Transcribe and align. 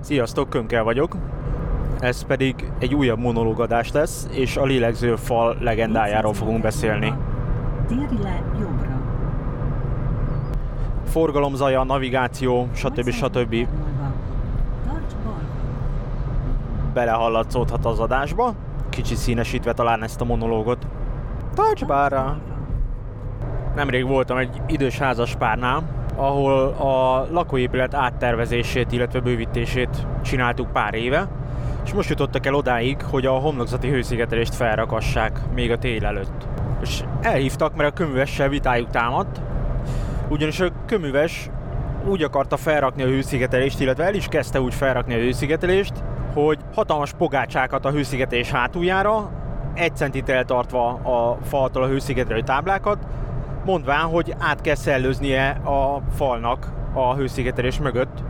Sziasztok, 0.00 0.48
Könkel 0.48 0.82
vagyok. 0.82 1.16
Ez 2.00 2.22
pedig 2.22 2.70
egy 2.78 2.94
újabb 2.94 3.18
monológadás 3.18 3.92
lesz, 3.92 4.28
és 4.30 4.56
a 4.56 4.64
lélegző 4.64 5.16
fal 5.16 5.56
legendájáról 5.60 6.32
fogunk 6.32 6.62
beszélni. 6.62 7.14
Térj 7.88 8.22
le 8.22 8.42
jobbra. 8.60 9.00
Forgalomzaja, 11.04 11.82
navigáció, 11.82 12.68
stb. 12.72 13.10
stb. 13.10 13.66
Belehallatszódhat 16.94 17.84
az 17.84 17.98
adásba. 17.98 18.54
Kicsit 18.88 19.16
színesítve 19.16 19.72
talán 19.72 20.02
ezt 20.02 20.20
a 20.20 20.24
monológot. 20.24 20.86
Tarts 21.54 21.84
bárra! 21.84 22.38
Nemrég 23.74 24.06
voltam 24.06 24.36
egy 24.36 24.62
idős 24.66 24.98
házas 24.98 25.36
párnál, 25.36 25.82
ahol 26.18 26.68
a 26.68 27.26
lakóépület 27.32 27.94
áttervezését, 27.94 28.92
illetve 28.92 29.20
bővítését 29.20 30.06
csináltuk 30.22 30.72
pár 30.72 30.94
éve, 30.94 31.28
és 31.84 31.92
most 31.92 32.08
jutottak 32.08 32.46
el 32.46 32.54
odáig, 32.54 33.02
hogy 33.02 33.26
a 33.26 33.32
homlokzati 33.32 33.88
hőszigetelést 33.88 34.54
felrakassák 34.54 35.40
még 35.54 35.70
a 35.70 35.78
tél 35.78 36.06
előtt. 36.06 36.46
És 36.82 37.04
elhívtak, 37.20 37.76
mert 37.76 37.90
a 37.90 37.92
köművessel 37.92 38.48
vitájuk 38.48 38.90
támadt, 38.90 39.40
ugyanis 40.28 40.60
a 40.60 40.72
köműves 40.86 41.50
úgy 42.06 42.22
akarta 42.22 42.56
felrakni 42.56 43.02
a 43.02 43.06
hőszigetelést, 43.06 43.80
illetve 43.80 44.04
el 44.04 44.14
is 44.14 44.26
kezdte 44.26 44.60
úgy 44.60 44.74
felrakni 44.74 45.14
a 45.14 45.18
hőszigetelést, 45.18 45.92
hogy 46.34 46.58
hatalmas 46.74 47.12
pogácsákat 47.12 47.84
a 47.84 47.90
hőszigetelés 47.90 48.50
hátuljára, 48.50 49.30
egy 49.74 49.96
centit 49.96 50.28
eltartva 50.28 50.88
a 50.88 51.38
faltól 51.42 51.82
a 51.82 51.86
hőszigetelő 51.86 52.40
táblákat, 52.40 52.98
mondván, 53.68 54.06
hogy 54.06 54.34
át 54.38 54.60
kell 54.60 54.74
szellőznie 54.74 55.48
a 55.50 56.02
falnak 56.16 56.72
a 56.94 57.14
hőszigetelés 57.14 57.78
mögött, 57.78 58.22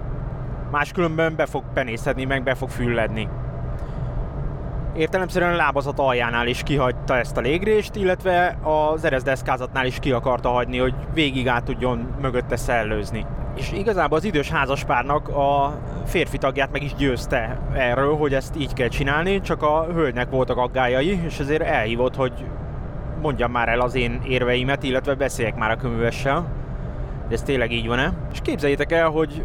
máskülönben 0.70 1.37
be 1.37 1.47
fog 1.47 1.64
penészedni, 1.74 2.24
meg 2.24 2.42
be 2.42 2.55
fog 2.55 2.69
fülledni. 2.69 3.28
Értelemszerűen 4.97 5.53
a 5.53 5.56
lábazat 5.56 5.98
aljánál 5.98 6.47
is 6.47 6.62
kihagyta 6.62 7.16
ezt 7.16 7.36
a 7.36 7.41
légrést, 7.41 7.97
illetve 7.97 8.59
az 8.62 9.05
ereszdeszkázatnál 9.05 9.86
is 9.86 9.98
ki 9.98 10.12
akarta 10.12 10.48
hagyni, 10.48 10.78
hogy 10.78 10.94
végig 11.14 11.48
át 11.48 11.64
tudjon 11.64 12.14
mögötte 12.20 12.56
szellőzni. 12.56 13.27
És 13.56 13.72
igazából 13.72 14.19
az 14.19 14.25
idős 14.25 14.50
házaspárnak 14.50 15.28
a 15.28 15.81
férfi 16.06 16.39
tagját 16.39 16.72
meg 16.72 16.83
is 16.83 16.94
győzte 16.94 17.61
erről, 17.75 18.16
hogy 18.16 18.34
ezt 18.34 18.56
így 18.56 18.72
kell 18.72 18.89
csinálni, 18.89 19.41
csak 19.41 19.62
a 19.62 19.86
hölgynek 19.92 20.31
voltak 20.31 20.56
aggájai, 20.56 21.20
és 21.27 21.39
ezért 21.39 21.62
elhívott, 21.62 22.14
hogy 22.14 22.33
mondjam 23.20 23.50
már 23.50 23.69
el 23.69 23.80
az 23.80 23.94
én 23.94 24.20
érveimet, 24.27 24.83
illetve 24.83 25.14
beszéljek 25.14 25.56
már 25.56 25.70
a 25.70 25.77
köművessel, 25.77 26.52
hogy 27.22 27.33
ez 27.33 27.42
tényleg 27.42 27.72
így 27.72 27.86
van-e. 27.86 28.12
És 28.33 28.38
képzeljétek 28.42 28.92
el, 28.92 29.08
hogy 29.08 29.44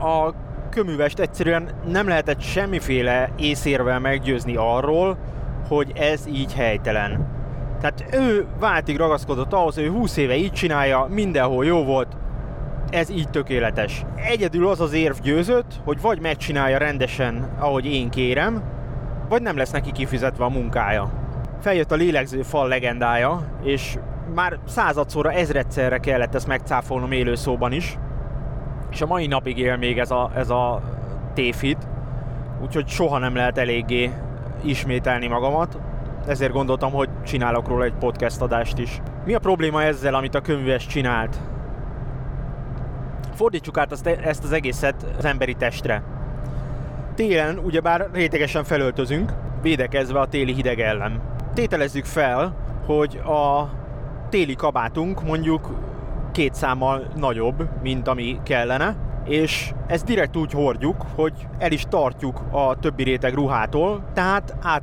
a 0.00 0.34
köművest 0.70 1.18
egyszerűen 1.18 1.68
nem 1.88 2.08
lehetett 2.08 2.40
semmiféle 2.40 3.30
észérvel 3.36 3.98
meggyőzni 3.98 4.56
arról, 4.56 5.18
hogy 5.68 5.92
ez 5.94 6.26
így 6.26 6.54
helytelen. 6.54 7.34
Tehát 7.80 8.04
ő 8.12 8.46
váltig 8.60 8.96
ragaszkodott 8.96 9.52
ahhoz, 9.52 9.78
ő 9.78 9.90
20 9.90 10.16
éve 10.16 10.36
így 10.36 10.52
csinálja, 10.52 11.06
mindenhol 11.10 11.64
jó 11.64 11.84
volt, 11.84 12.16
ez 12.90 13.10
így 13.10 13.30
tökéletes. 13.30 14.04
Egyedül 14.14 14.68
az 14.68 14.80
az 14.80 14.92
érv 14.92 15.16
győzött, 15.22 15.80
hogy 15.84 16.00
vagy 16.00 16.20
megcsinálja 16.20 16.78
rendesen, 16.78 17.48
ahogy 17.58 17.86
én 17.86 18.10
kérem, 18.10 18.62
vagy 19.28 19.42
nem 19.42 19.56
lesz 19.56 19.70
neki 19.70 19.92
kifizetve 19.92 20.44
a 20.44 20.48
munkája. 20.48 21.25
Feljött 21.60 21.92
a 21.92 21.94
lélegző 21.94 22.42
fal 22.42 22.68
legendája, 22.68 23.42
és 23.62 23.98
már 24.34 24.58
századszorra, 24.66 25.32
ezredszerre 25.32 25.98
kellett 25.98 26.34
ezt 26.34 26.46
megcáfolnom 26.46 27.12
élőszóban 27.12 27.72
is, 27.72 27.98
és 28.90 29.00
a 29.00 29.06
mai 29.06 29.26
napig 29.26 29.58
él 29.58 29.76
még 29.76 29.98
ez 29.98 30.10
a, 30.10 30.30
ez 30.34 30.50
a 30.50 30.82
téfit, 31.34 31.86
úgyhogy 32.62 32.88
soha 32.88 33.18
nem 33.18 33.34
lehet 33.34 33.58
eléggé 33.58 34.10
ismételni 34.64 35.26
magamat, 35.26 35.78
ezért 36.26 36.52
gondoltam, 36.52 36.92
hogy 36.92 37.08
csinálok 37.24 37.68
róla 37.68 37.84
egy 37.84 37.94
podcast 37.94 38.40
adást 38.40 38.78
is. 38.78 39.00
Mi 39.24 39.34
a 39.34 39.38
probléma 39.38 39.82
ezzel, 39.82 40.14
amit 40.14 40.34
a 40.34 40.40
könyves 40.40 40.86
csinált? 40.86 41.36
Fordítsuk 43.34 43.78
át 43.78 43.92
azt, 43.92 44.06
ezt 44.06 44.44
az 44.44 44.52
egészet 44.52 45.06
az 45.18 45.24
emberi 45.24 45.54
testre. 45.54 46.02
Télen 47.14 47.58
ugyebár 47.58 48.08
rétegesen 48.12 48.64
felöltözünk, 48.64 49.32
védekezve 49.62 50.20
a 50.20 50.26
téli 50.26 50.52
hideg 50.52 50.80
ellen. 50.80 51.35
Tételezzük 51.56 52.04
fel, 52.04 52.54
hogy 52.86 53.16
a 53.16 53.68
téli 54.28 54.54
kabátunk 54.54 55.22
mondjuk 55.22 55.70
két 56.32 56.54
számmal 56.54 57.06
nagyobb, 57.14 57.68
mint 57.82 58.08
ami 58.08 58.38
kellene, 58.42 58.96
és 59.24 59.72
ezt 59.86 60.04
direkt 60.04 60.36
úgy 60.36 60.52
hordjuk, 60.52 60.96
hogy 61.14 61.32
el 61.58 61.72
is 61.72 61.84
tartjuk 61.88 62.42
a 62.50 62.78
többi 62.78 63.02
réteg 63.02 63.34
ruhától, 63.34 64.04
tehát 64.14 64.56
át, 64.62 64.82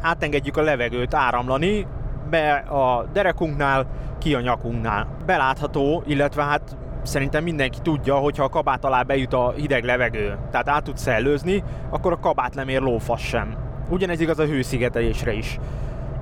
átengedjük 0.00 0.56
a 0.56 0.62
levegőt 0.62 1.14
áramlani, 1.14 1.86
be 2.30 2.52
a 2.54 3.06
derekunknál, 3.12 3.86
ki 4.18 4.34
a 4.34 4.40
nyakunknál. 4.40 5.06
Belátható, 5.26 6.02
illetve 6.06 6.42
hát 6.42 6.76
szerintem 7.02 7.42
mindenki 7.42 7.78
tudja, 7.82 8.14
hogy 8.14 8.36
ha 8.36 8.44
a 8.44 8.48
kabát 8.48 8.84
alá 8.84 9.02
bejut 9.02 9.32
a 9.32 9.52
hideg 9.56 9.84
levegő, 9.84 10.38
tehát 10.50 10.68
át 10.68 10.84
tud 10.84 10.98
szellőzni, 10.98 11.62
akkor 11.90 12.12
a 12.12 12.20
kabát 12.20 12.54
nem 12.54 12.68
ér 12.68 12.80
lófasz 12.80 13.22
sem. 13.22 13.54
Ugyanez 13.88 14.20
igaz 14.20 14.38
a 14.38 14.44
hőszigetelésre 14.44 15.32
is. 15.32 15.58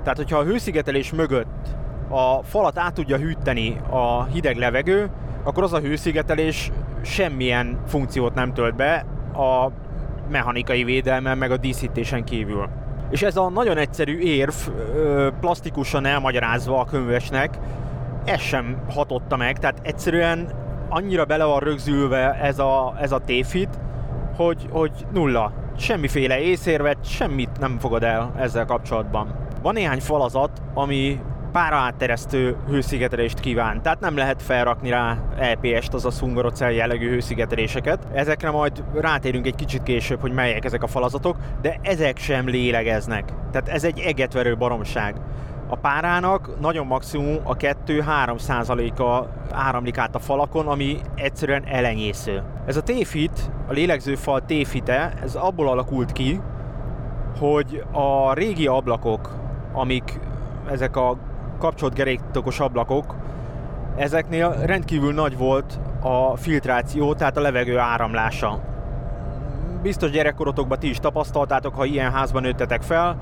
Tehát, 0.04 0.18
hogyha 0.18 0.38
a 0.38 0.44
hőszigetelés 0.44 1.12
mögött 1.12 1.68
a 2.08 2.42
falat 2.42 2.78
át 2.78 2.94
tudja 2.94 3.16
hűteni 3.16 3.80
a 3.90 4.24
hideg 4.24 4.56
levegő, 4.56 5.10
akkor 5.42 5.62
az 5.62 5.72
a 5.72 5.80
hőszigetelés 5.80 6.70
semmilyen 7.02 7.78
funkciót 7.86 8.34
nem 8.34 8.52
tölt 8.52 8.74
be 8.74 9.04
a 9.34 9.70
mechanikai 10.30 10.84
védelmen 10.84 11.38
meg 11.38 11.50
a 11.50 11.56
díszítésen 11.56 12.24
kívül. 12.24 12.68
És 13.10 13.22
ez 13.22 13.36
a 13.36 13.48
nagyon 13.48 13.76
egyszerű 13.76 14.18
érv, 14.18 14.54
plastikusan 15.40 16.04
elmagyarázva 16.04 16.80
a 16.80 16.84
könyvesnek, 16.84 17.58
ez 18.24 18.40
sem 18.40 18.76
hatotta 18.90 19.36
meg, 19.36 19.58
tehát 19.58 19.80
egyszerűen 19.82 20.48
annyira 20.88 21.24
bele 21.24 21.44
van 21.44 21.60
rögzülve 21.60 22.34
ez 22.34 22.58
a, 22.58 22.94
ez 23.00 23.12
a 23.12 23.18
téfit, 23.18 23.78
hogy, 24.36 24.68
hogy 24.70 24.92
nulla. 25.12 25.52
Semmiféle 25.76 26.40
észérvet, 26.40 26.96
semmit 27.04 27.58
nem 27.60 27.78
fogad 27.78 28.02
el 28.02 28.32
ezzel 28.38 28.64
kapcsolatban. 28.64 29.43
Van 29.64 29.74
néhány 29.74 30.00
falazat, 30.00 30.62
ami 30.74 31.20
pára 31.52 31.76
átteresztő 31.76 32.56
hőszigetelést 32.68 33.40
kíván, 33.40 33.82
tehát 33.82 34.00
nem 34.00 34.16
lehet 34.16 34.42
felrakni 34.42 34.90
rá 34.90 35.18
EPS-t, 35.38 35.94
azaz 35.94 36.18
hungarocell 36.18 36.70
jellegű 36.70 37.08
hőszigeteléseket. 37.08 38.06
Ezekre 38.12 38.50
majd 38.50 38.84
rátérünk 38.94 39.46
egy 39.46 39.54
kicsit 39.54 39.82
később, 39.82 40.20
hogy 40.20 40.32
melyek 40.32 40.64
ezek 40.64 40.82
a 40.82 40.86
falazatok, 40.86 41.36
de 41.62 41.78
ezek 41.82 42.18
sem 42.18 42.48
lélegeznek. 42.48 43.32
Tehát 43.50 43.68
ez 43.68 43.84
egy 43.84 43.98
egetverő 43.98 44.56
baromság. 44.56 45.20
A 45.68 45.76
párának 45.76 46.60
nagyon 46.60 46.86
maximum 46.86 47.36
a 47.42 47.56
2-3 47.56 48.38
százaléka 48.38 49.28
áramlik 49.52 49.98
át 49.98 50.14
a 50.14 50.18
falakon, 50.18 50.66
ami 50.66 50.96
egyszerűen 51.14 51.64
elenyésző. 51.66 52.42
Ez 52.66 52.76
a 52.76 52.82
téfit, 52.82 53.50
a 53.68 53.72
lélegzőfal 53.72 54.40
téfite, 54.40 55.12
ez 55.22 55.34
abból 55.34 55.68
alakult 55.68 56.12
ki, 56.12 56.40
hogy 57.38 57.84
a 57.92 58.32
régi 58.34 58.66
ablakok, 58.66 59.42
amik 59.74 60.20
ezek 60.70 60.96
a 60.96 61.16
kapcsolt 61.58 61.94
geréktokos 61.94 62.60
ablakok, 62.60 63.14
ezeknél 63.96 64.54
rendkívül 64.64 65.12
nagy 65.12 65.36
volt 65.36 65.80
a 66.00 66.36
filtráció, 66.36 67.14
tehát 67.14 67.36
a 67.36 67.40
levegő 67.40 67.78
áramlása. 67.78 68.60
Biztos 69.82 70.10
gyerekkorotokban 70.10 70.78
ti 70.78 70.88
is 70.88 70.98
tapasztaltátok, 70.98 71.74
ha 71.74 71.84
ilyen 71.84 72.12
házban 72.12 72.42
nőttetek 72.42 72.82
fel, 72.82 73.16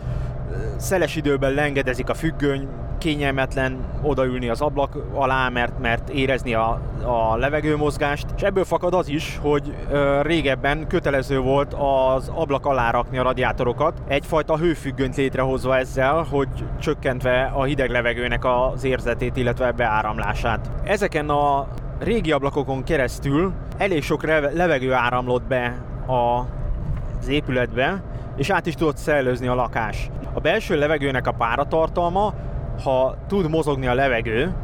szeles 0.77 1.17
időben 1.17 1.53
lengedezik 1.53 2.09
a 2.09 2.15
függöny, 2.15 2.69
kényelmetlen 3.03 3.79
odaülni 4.03 4.49
az 4.49 4.61
ablak 4.61 4.97
alá, 5.15 5.49
mert, 5.49 5.79
mert 5.79 6.09
érezni 6.09 6.55
a, 6.55 6.81
a 7.05 7.37
levegőmozgást, 7.37 8.27
és 8.37 8.43
ebből 8.43 8.65
fakad 8.65 8.95
az 8.95 9.09
is, 9.09 9.39
hogy 9.43 9.75
ö, 9.91 10.23
régebben 10.23 10.87
kötelező 10.87 11.39
volt 11.39 11.75
az 11.75 12.31
ablak 12.35 12.67
alá 12.67 12.91
rakni 12.91 13.19
a 13.19 13.23
radiátorokat, 13.23 14.03
egyfajta 14.09 14.59
hőfüggönyt 14.59 15.17
létrehozva 15.17 15.77
ezzel, 15.77 16.27
hogy 16.31 16.49
csökkentve 16.81 17.53
a 17.55 17.63
hideg 17.63 17.91
levegőnek 17.91 18.45
az 18.45 18.85
érzetét, 18.85 19.37
illetve 19.37 19.73
beáramlását. 19.73 20.71
Ezeken 20.85 21.29
a 21.29 21.67
régi 21.99 22.33
ablakokon 22.33 22.85
keresztül 22.85 23.53
elég 23.79 24.03
sok 24.03 24.23
levegő 24.55 24.93
áramlott 24.93 25.45
be 25.45 25.77
a 26.07 26.45
az 27.23 27.29
épületbe, 27.29 28.03
és 28.37 28.51
át 28.51 28.67
is 28.67 28.75
tudott 28.75 28.97
szellőzni 28.97 29.47
a 29.47 29.55
lakás. 29.55 30.11
A 30.33 30.41
belső 30.41 30.79
levegőnek 30.79 31.27
a 31.27 31.33
páratartalma, 31.33 32.35
ha 32.85 33.17
tud 33.29 33.51
mozogni 33.51 33.87
a 33.87 33.95
levegő, 33.95 34.55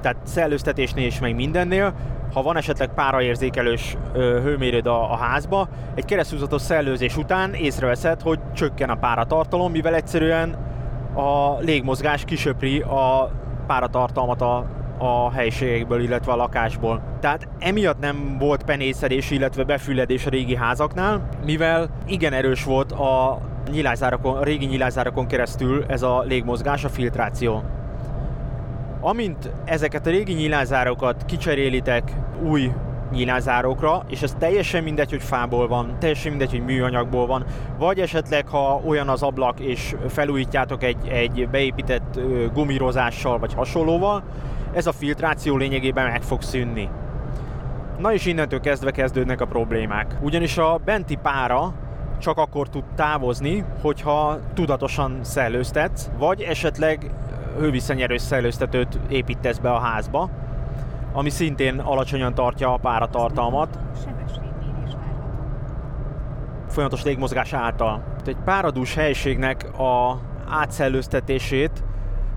tehát 0.00 0.16
szellőztetésnél 0.22 1.06
is 1.06 1.20
meg 1.20 1.34
mindennél, 1.34 1.94
ha 2.32 2.42
van 2.42 2.56
esetleg 2.56 2.94
páraérzékelős 2.94 3.96
ö, 4.12 4.40
hőmérőd 4.42 4.86
a, 4.86 5.12
a 5.12 5.16
házba, 5.16 5.68
egy 5.94 6.04
keresztúzatos 6.04 6.62
szellőzés 6.62 7.16
után 7.16 7.54
észreveszed, 7.54 8.20
hogy 8.20 8.38
csökken 8.54 8.90
a 8.90 8.94
páratartalom, 8.94 9.70
mivel 9.70 9.94
egyszerűen 9.94 10.56
a 11.14 11.58
légmozgás 11.58 12.24
kisöpri 12.24 12.80
a 12.80 13.30
páratartalmat 13.66 14.40
a, 14.40 14.66
a 14.98 15.30
helyiségekből, 15.32 16.00
illetve 16.02 16.32
a 16.32 16.36
lakásból. 16.36 17.02
Tehát 17.20 17.48
emiatt 17.58 18.00
nem 18.00 18.36
volt 18.38 18.62
penészedés, 18.62 19.30
illetve 19.30 19.64
befülledés 19.64 20.26
a 20.26 20.30
régi 20.30 20.56
házaknál, 20.56 21.28
mivel 21.44 21.90
igen 22.06 22.32
erős 22.32 22.64
volt 22.64 22.92
a, 22.92 23.40
nyilázárakon, 23.70 24.36
a 24.36 24.42
régi 24.42 24.66
nyilázárakon 24.66 25.26
keresztül 25.26 25.84
ez 25.88 26.02
a 26.02 26.20
légmozgás, 26.20 26.84
a 26.84 26.88
filtráció. 26.88 27.62
Amint 29.00 29.50
ezeket 29.64 30.06
a 30.06 30.10
régi 30.10 30.32
nyilázárokat 30.32 31.24
kicserélitek 31.26 32.12
új 32.42 32.72
nyílázárokra, 33.12 34.04
és 34.08 34.22
ez 34.22 34.34
teljesen 34.38 34.82
mindegy, 34.82 35.10
hogy 35.10 35.22
fából 35.22 35.68
van, 35.68 35.96
teljesen 35.98 36.30
mindegy, 36.30 36.50
hogy 36.50 36.64
műanyagból 36.64 37.26
van, 37.26 37.44
vagy 37.78 38.00
esetleg, 38.00 38.48
ha 38.48 38.80
olyan 38.86 39.08
az 39.08 39.22
ablak, 39.22 39.60
és 39.60 39.94
felújítjátok 40.08 40.82
egy, 40.82 41.08
egy 41.08 41.48
beépített 41.50 42.20
gumírozással, 42.52 43.38
vagy 43.38 43.54
hasonlóval, 43.54 44.22
ez 44.72 44.86
a 44.86 44.92
filtráció 44.92 45.56
lényegében 45.56 46.10
meg 46.10 46.22
fog 46.22 46.42
szűnni. 46.42 46.88
Na 47.98 48.12
és 48.12 48.26
innentől 48.26 48.60
kezdve 48.60 48.90
kezdődnek 48.90 49.40
a 49.40 49.46
problémák. 49.46 50.16
Ugyanis 50.20 50.58
a 50.58 50.80
benti 50.84 51.14
pára 51.22 51.74
csak 52.20 52.38
akkor 52.38 52.68
tud 52.68 52.84
távozni, 52.94 53.64
hogyha 53.82 54.38
tudatosan 54.54 55.18
szellőztetsz, 55.22 56.10
vagy 56.18 56.40
esetleg 56.40 57.14
hőviszonyerős 57.58 58.22
szellőztetőt 58.22 58.98
építesz 59.08 59.58
be 59.58 59.70
a 59.70 59.78
házba, 59.78 60.30
ami 61.12 61.30
szintén 61.30 61.78
alacsonyan 61.78 62.34
tartja 62.34 62.72
a 62.72 62.76
páratartalmat. 62.76 63.78
Folyamatos 66.68 67.04
légmozgás 67.04 67.52
által. 67.52 68.02
Egy 68.24 68.36
páradús 68.44 68.94
helységnek 68.94 69.78
a 69.78 70.20
átszellőztetését 70.48 71.84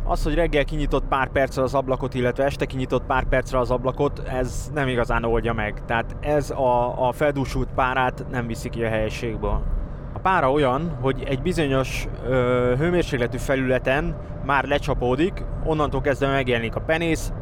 az, 0.03 0.23
hogy 0.23 0.33
reggel 0.33 0.63
kinyitott 0.63 1.05
pár 1.05 1.29
percre 1.29 1.61
az 1.61 1.73
ablakot, 1.73 2.13
illetve 2.13 2.43
este 2.43 2.65
kinyitott 2.65 3.03
pár 3.03 3.23
percre 3.23 3.59
az 3.59 3.71
ablakot, 3.71 4.19
ez 4.19 4.71
nem 4.73 4.87
igazán 4.87 5.23
oldja 5.23 5.53
meg. 5.53 5.81
Tehát 5.85 6.15
ez 6.19 6.49
a, 6.49 7.07
a 7.07 7.11
feldúsult 7.11 7.67
párát 7.75 8.25
nem 8.31 8.47
viszi 8.47 8.69
ki 8.69 8.83
a 8.83 8.89
helyiségből. 8.89 9.61
A 10.13 10.19
pára 10.19 10.51
olyan, 10.51 10.97
hogy 11.01 11.23
egy 11.27 11.41
bizonyos 11.41 12.07
ö, 12.27 12.73
hőmérsékletű 12.77 13.37
felületen 13.37 14.15
már 14.45 14.63
lecsapódik, 14.63 15.43
onnantól 15.63 16.01
kezdve 16.01 16.27
megjelenik 16.27 16.75
a 16.75 16.81
penész, 16.81 17.33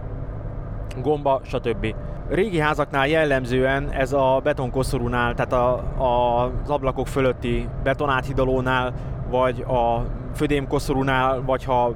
gomba, 1.02 1.42
stb. 1.44 1.96
Régi 2.30 2.60
házaknál 2.60 3.08
jellemzően 3.08 3.92
ez 3.92 4.14
a 4.14 4.40
betonkoszorúnál, 4.44 5.34
tehát 5.34 5.54
a, 5.54 5.74
a, 5.98 6.44
az 6.64 6.70
ablakok 6.70 7.08
fölötti 7.08 7.68
betonáthidalónál, 7.84 8.94
vagy 9.30 9.62
a 9.62 10.06
födémkoszorúnál, 10.34 11.42
vagy 11.46 11.64
ha 11.64 11.96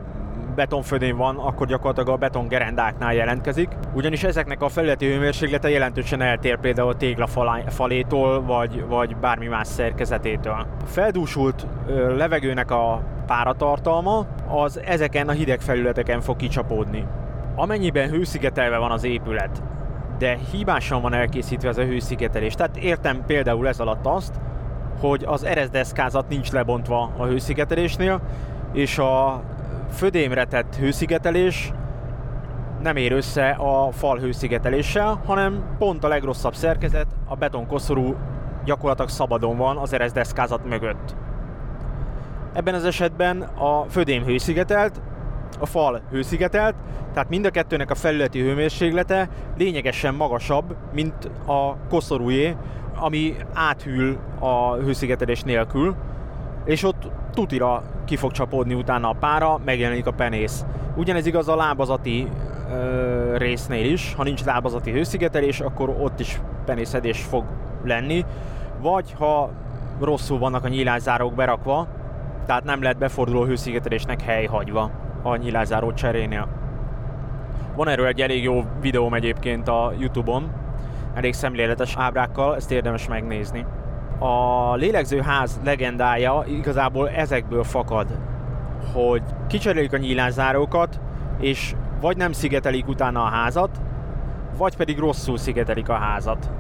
betonfödém 0.56 1.18
van, 1.18 1.38
akkor 1.38 1.68
gyakorlatilag 1.68 2.10
a 2.10 2.18
betongerendáknál 2.18 3.14
jelentkezik. 3.14 3.70
Ugyanis 3.94 4.24
ezeknek 4.24 4.62
a 4.62 4.70
felületi 4.70 5.06
hőmérséklete 5.06 5.70
jelentősen 5.70 6.22
eltér 6.22 6.60
például 6.60 6.96
tégla 6.96 7.28
falétól, 7.68 8.42
vagy, 8.42 8.86
vagy 8.88 9.16
bármi 9.16 9.48
más 9.48 9.68
szerkezetétől. 9.68 10.54
A 10.54 10.86
feldúsult 10.86 11.68
levegőnek 12.18 12.72
a 12.72 13.02
páratartalma 13.28 14.26
az 14.48 14.80
ezeken 14.86 15.30
a 15.30 15.32
hideg 15.32 15.62
felületeken 15.62 16.22
fog 16.22 16.36
kicsapódni. 16.36 17.06
Amennyiben 17.56 18.10
hőszigetelve 18.10 18.78
van 18.78 18.92
az 18.92 19.04
épület, 19.04 19.64
de 20.18 20.38
hibásan 20.52 21.02
van 21.02 21.14
elkészítve 21.14 21.70
ez 21.70 21.78
a 21.78 21.84
hőszigetelés. 21.84 22.54
Tehát 22.54 22.78
értem 22.78 23.24
például 23.26 23.68
ez 23.68 23.80
alatt 23.80 24.06
azt, 24.06 24.34
hogy 25.00 25.24
az 25.28 25.44
ereszdeszkázat 25.44 26.30
nincs 26.30 26.52
lebontva 26.52 27.12
a 27.18 27.26
hőszigetelésnél, 27.26 28.22
és 28.74 28.98
a 28.98 29.42
födémre 29.92 30.46
tett 30.46 30.76
hőszigetelés 30.76 31.72
nem 32.82 32.96
ér 32.96 33.12
össze 33.12 33.50
a 33.50 33.92
fal 33.92 34.18
hőszigeteléssel, 34.18 35.22
hanem 35.26 35.76
pont 35.78 36.04
a 36.04 36.08
legrosszabb 36.08 36.56
szerkezet, 36.56 37.08
a 37.26 37.36
betonkoszorú 37.36 38.16
gyakorlatilag 38.66 39.10
szabadon 39.10 39.58
van 39.58 39.78
az 39.78 39.94
ereszdeszkázat 39.94 40.66
mögött. 40.66 41.16
Ebben 42.54 42.74
az 42.74 42.86
esetben 42.86 43.42
a 43.42 43.86
födém 43.90 44.24
hőszigetelt, 44.24 45.02
a 45.60 45.66
fal 45.66 46.02
hőszigetelt, 46.12 46.76
tehát 47.14 47.30
mind 47.30 47.46
a 47.46 47.50
kettőnek 47.50 47.92
a 47.92 47.96
felületi 47.96 48.42
hőmérséklete 48.42 49.30
lényegesen 49.58 50.14
magasabb, 50.14 50.76
mint 50.94 51.32
a 51.46 51.76
koszorújé, 51.90 52.56
ami 52.96 53.36
áthűl 53.54 54.18
a 54.40 54.74
hőszigetelés 54.74 55.42
nélkül, 55.42 55.96
és 56.66 56.84
ott 56.84 57.12
tutira 57.34 57.84
ki 58.06 58.16
fog 58.16 58.32
csapódni 58.32 58.74
utána 58.74 59.10
a 59.10 59.16
pára, 59.20 59.60
megjelenik 59.66 60.06
a 60.06 60.12
penész. 60.12 60.66
Ugyanez 60.96 61.26
igaz 61.26 61.48
a 61.48 61.56
lábazati 61.56 62.28
ö, 62.72 63.38
résznél 63.38 63.92
is, 63.92 64.14
ha 64.14 64.24
nincs 64.24 64.44
lábazati 64.44 64.92
hőszigetelés, 64.92 65.60
akkor 65.60 65.90
ott 65.90 66.20
is 66.20 66.42
penészedés 66.66 67.22
fog 67.22 67.44
lenni, 67.84 68.26
vagy 68.82 69.14
ha 69.18 69.50
rosszul 70.00 70.40
vannak 70.40 70.64
a 70.64 70.68
nyílászárók 70.68 71.34
berakva, 71.34 71.88
tehát 72.46 72.64
nem 72.64 72.82
lehet 72.82 72.98
beforduló 72.98 73.44
hőszigetelésnek 73.44 74.22
hely 74.22 74.46
hagyva 74.46 74.92
a 75.22 75.36
nyilázáró 75.36 75.94
cserénél. 75.94 76.48
Van 77.76 77.88
erről 77.88 78.06
egy 78.06 78.22
elég 78.22 78.44
jó 78.44 78.64
videóm 78.82 79.14
egyébként 79.14 79.68
a 79.68 79.94
Youtube-on, 80.00 80.52
elég 81.14 81.34
szemléletes 81.34 81.96
ábrákkal, 81.98 82.56
ezt 82.56 82.72
érdemes 82.72 83.08
megnézni. 83.08 83.66
A 84.20 84.76
lélegzőház 84.76 85.60
legendája 85.64 86.44
igazából 86.48 87.10
ezekből 87.10 87.64
fakad, 87.64 88.20
hogy 88.94 89.22
kicserélik 89.48 89.94
a 89.94 89.98
nyílászárókat, 89.98 91.00
és 91.40 91.76
vagy 92.02 92.18
nem 92.18 92.32
szigetelik 92.32 92.88
utána 92.88 93.24
a 93.24 93.30
házat, 93.30 93.82
vagy 94.58 94.78
pedig 94.78 95.00
rosszul 95.00 95.38
szigetelik 95.38 95.90
a 95.90 95.94
házat. 95.94 96.52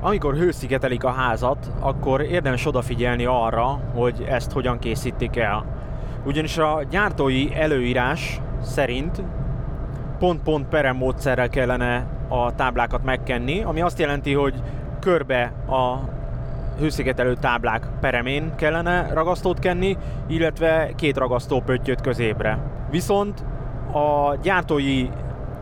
Amikor 0.00 0.34
hőszigetelik 0.34 1.04
a 1.04 1.10
házat, 1.10 1.72
akkor 1.80 2.20
érdemes 2.20 2.66
odafigyelni 2.66 3.24
arra, 3.24 3.80
hogy 3.94 4.26
ezt 4.28 4.52
hogyan 4.52 4.78
készítik 4.78 5.36
el. 5.36 5.64
Ugyanis 6.24 6.58
a 6.58 6.82
gyártói 6.90 7.54
előírás 7.54 8.40
szerint 8.60 9.22
pont-pont 10.18 10.68
perem 10.68 10.96
módszerrel 10.96 11.48
kellene 11.48 12.06
a 12.28 12.54
táblákat 12.54 13.04
megkenni, 13.04 13.62
ami 13.62 13.80
azt 13.80 13.98
jelenti, 13.98 14.32
hogy 14.32 14.54
körbe 15.00 15.52
a 15.68 15.98
hőszigetelő 16.78 17.34
táblák 17.34 17.86
peremén 18.00 18.54
kellene 18.54 19.12
ragasztót 19.12 19.58
kenni, 19.58 19.96
illetve 20.26 20.90
két 20.96 21.16
ragasztó 21.16 21.60
pöttyöt 21.60 22.00
középre. 22.00 22.58
Viszont 22.90 23.44
a 23.92 24.36
gyártói 24.42 25.08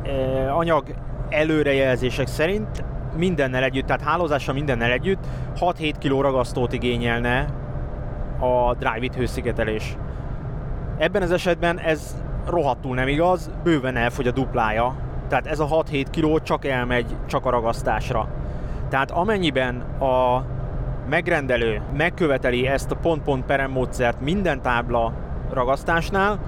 eh, 0.02 0.58
anyag 0.58 0.84
előrejelzések 1.28 2.26
szerint 2.26 2.84
mindennel 3.16 3.62
együtt, 3.62 3.86
tehát 3.86 4.02
hálózással 4.02 4.54
mindennel 4.54 4.90
együtt 4.90 5.26
6-7 5.60 5.94
kg 6.00 6.20
ragasztót 6.20 6.72
igényelne 6.72 7.46
a 8.40 8.74
drive 8.74 9.14
hőszigetelés. 9.16 9.96
Ebben 10.98 11.22
az 11.22 11.30
esetben 11.30 11.78
ez 11.78 12.16
rohadtul 12.46 12.94
nem 12.94 13.08
igaz, 13.08 13.50
bőven 13.62 13.96
elfogy 13.96 14.26
a 14.26 14.30
duplája. 14.30 14.96
Tehát 15.28 15.46
ez 15.46 15.60
a 15.60 15.66
6-7 15.66 16.06
kg 16.12 16.42
csak 16.42 16.64
elmegy 16.64 17.16
csak 17.26 17.46
a 17.46 17.50
ragasztásra. 17.50 18.28
Tehát 18.88 19.10
amennyiben 19.10 19.80
a 20.00 20.44
megrendelő 21.10 21.82
megköveteli 21.96 22.66
ezt 22.66 22.90
a 22.90 22.96
pont-pont 22.96 23.44
perem 23.44 23.70
módszert 23.70 24.20
minden 24.20 24.62
tábla 24.62 25.12
ragasztásnál, 25.52 26.38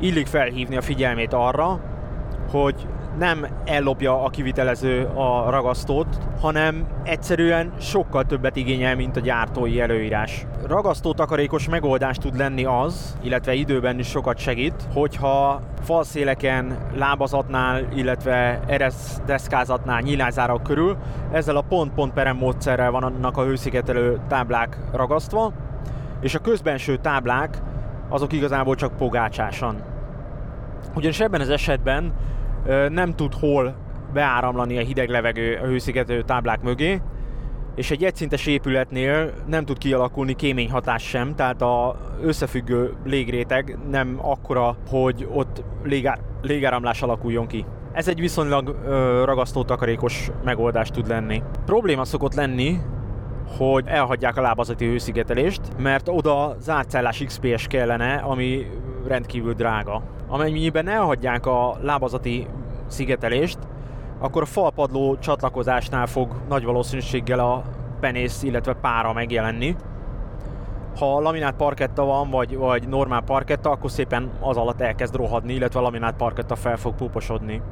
illik 0.00 0.26
felhívni 0.26 0.76
a 0.76 0.80
figyelmét 0.82 1.32
arra, 1.32 1.80
hogy 2.50 2.86
nem 3.18 3.46
ellopja 3.64 4.24
a 4.24 4.28
kivitelező 4.28 5.04
a 5.14 5.50
ragasztót, 5.50 6.18
hanem 6.40 6.86
egyszerűen 7.02 7.72
sokkal 7.80 8.24
többet 8.24 8.56
igényel, 8.56 8.96
mint 8.96 9.16
a 9.16 9.20
gyártói 9.20 9.80
előírás. 9.80 10.46
Ragasztó 10.66 11.12
takarékos 11.12 11.68
megoldás 11.68 12.16
tud 12.16 12.36
lenni 12.36 12.64
az, 12.64 13.18
illetve 13.22 13.54
időben 13.54 13.98
is 13.98 14.08
sokat 14.08 14.38
segít, 14.38 14.74
hogyha 14.94 15.62
falszéleken, 15.82 16.78
lábazatnál, 16.94 17.88
illetve 17.94 18.60
eresz 18.66 19.20
deszkázatnál, 19.26 20.00
nyílázárak 20.00 20.62
körül 20.62 20.96
ezzel 21.32 21.56
a 21.56 21.64
pont-pont 21.68 22.12
perem 22.12 22.36
módszerrel 22.36 22.90
vannak 22.90 23.36
a 23.36 23.44
hőszigetelő 23.44 24.20
táblák 24.28 24.78
ragasztva, 24.92 25.52
és 26.20 26.34
a 26.34 26.38
közbenső 26.38 26.96
táblák 26.96 27.58
azok 28.08 28.32
igazából 28.32 28.74
csak 28.74 28.96
pogácsásan. 28.96 29.82
Ugyanis 30.94 31.20
ebben 31.20 31.40
az 31.40 31.48
esetben 31.48 32.12
nem 32.88 33.14
tud 33.14 33.34
hol 33.34 33.76
beáramlani 34.12 34.78
a 34.78 34.82
hideg 34.82 35.08
levegő 35.08 35.58
a 35.62 35.66
hőszigetelő 35.66 36.22
táblák 36.22 36.62
mögé, 36.62 37.00
és 37.74 37.90
egy 37.90 38.04
egyszintes 38.04 38.46
épületnél 38.46 39.32
nem 39.46 39.64
tud 39.64 39.78
kialakulni 39.78 40.34
kéményhatás 40.34 41.02
sem, 41.02 41.34
tehát 41.34 41.62
a 41.62 41.96
összefüggő 42.22 42.94
légréteg 43.04 43.78
nem 43.90 44.18
akkora, 44.22 44.76
hogy 44.88 45.28
ott 45.32 45.62
légár, 45.82 46.20
légáramlás 46.42 47.02
alakuljon 47.02 47.46
ki. 47.46 47.64
Ez 47.92 48.08
egy 48.08 48.20
viszonylag 48.20 48.76
ö, 48.84 49.22
ragasztó 49.24 49.64
takarékos 49.64 50.30
megoldás 50.44 50.90
tud 50.90 51.08
lenni. 51.08 51.42
Probléma 51.64 52.04
szokott 52.04 52.34
lenni, 52.34 52.78
hogy 53.58 53.84
elhagyják 53.86 54.36
a 54.36 54.40
lábazati 54.40 54.86
hőszigetelést, 54.86 55.60
mert 55.78 56.08
oda 56.08 56.56
zárcellás 56.58 57.22
XPS 57.26 57.66
kellene, 57.66 58.14
ami 58.14 58.66
rendkívül 59.06 59.52
drága. 59.52 60.02
Amennyiben 60.32 60.88
elhagyják 60.88 61.46
a 61.46 61.76
lábazati 61.80 62.46
szigetelést, 62.86 63.58
akkor 64.18 64.42
a 64.42 64.46
falpadló 64.46 65.16
csatlakozásnál 65.18 66.06
fog 66.06 66.28
nagy 66.48 66.64
valószínűséggel 66.64 67.38
a 67.38 67.62
penész, 68.00 68.42
illetve 68.42 68.74
pára 68.74 69.12
megjelenni. 69.12 69.76
Ha 70.98 71.20
laminát 71.20 71.54
parketta 71.54 72.04
van, 72.04 72.30
vagy, 72.30 72.56
vagy 72.56 72.88
normál 72.88 73.22
parketta, 73.22 73.70
akkor 73.70 73.90
szépen 73.90 74.30
az 74.40 74.56
alatt 74.56 74.80
elkezd 74.80 75.14
rohadni, 75.14 75.52
illetve 75.52 75.78
a 75.78 75.82
laminát 75.82 76.16
parketta 76.16 76.56
fel 76.56 76.76
fog 76.76 76.94
puposodni. 76.94 77.62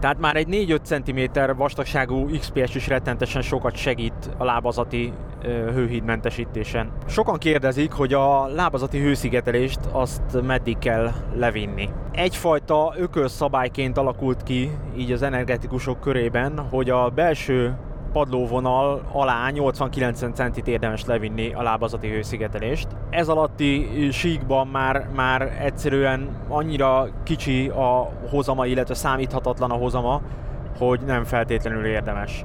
Tehát 0.00 0.18
már 0.18 0.36
egy 0.36 0.48
4-5 0.50 0.82
cm 0.82 1.56
vastagságú 1.56 2.38
XPS 2.38 2.74
is 2.74 2.88
rettentesen 2.88 3.42
sokat 3.42 3.76
segít 3.76 4.30
a 4.36 4.44
lábazati 4.44 5.12
hőhídmentesítésen. 5.44 6.92
Sokan 7.06 7.38
kérdezik, 7.38 7.92
hogy 7.92 8.12
a 8.12 8.46
lábazati 8.46 9.00
hőszigetelést 9.00 9.80
azt 9.92 10.42
meddig 10.46 10.78
kell 10.78 11.10
levinni. 11.36 11.88
Egyfajta 12.12 12.94
ökölszabályként 12.96 13.98
alakult 13.98 14.42
ki 14.42 14.70
így 14.96 15.12
az 15.12 15.22
energetikusok 15.22 16.00
körében, 16.00 16.58
hogy 16.70 16.90
a 16.90 17.08
belső 17.08 17.76
padlóvonal 18.12 19.02
alá 19.12 19.50
80-90 19.54 20.34
centit 20.34 20.68
érdemes 20.68 21.04
levinni 21.04 21.52
a 21.52 21.62
lábazati 21.62 22.08
hőszigetelést. 22.08 22.86
Ez 23.10 23.28
alatti 23.28 23.88
síkban 24.12 24.66
már, 24.66 25.08
már 25.14 25.42
egyszerűen 25.60 26.28
annyira 26.48 27.08
kicsi 27.24 27.68
a 27.68 28.10
hozama, 28.30 28.66
illetve 28.66 28.94
számíthatatlan 28.94 29.70
a 29.70 29.74
hozama, 29.74 30.20
hogy 30.78 31.00
nem 31.06 31.24
feltétlenül 31.24 31.84
érdemes. 31.86 32.44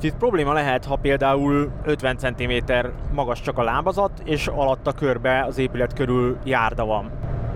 Itt 0.00 0.16
probléma 0.16 0.52
lehet, 0.52 0.84
ha 0.84 0.96
például 0.96 1.70
50 1.84 2.16
cm 2.16 2.52
magas 3.12 3.40
csak 3.40 3.58
a 3.58 3.62
lábazat, 3.62 4.22
és 4.24 4.46
alatta 4.46 4.92
körbe 4.92 5.44
az 5.44 5.58
épület 5.58 5.92
körül 5.92 6.38
járda 6.44 6.84
van. 6.84 7.10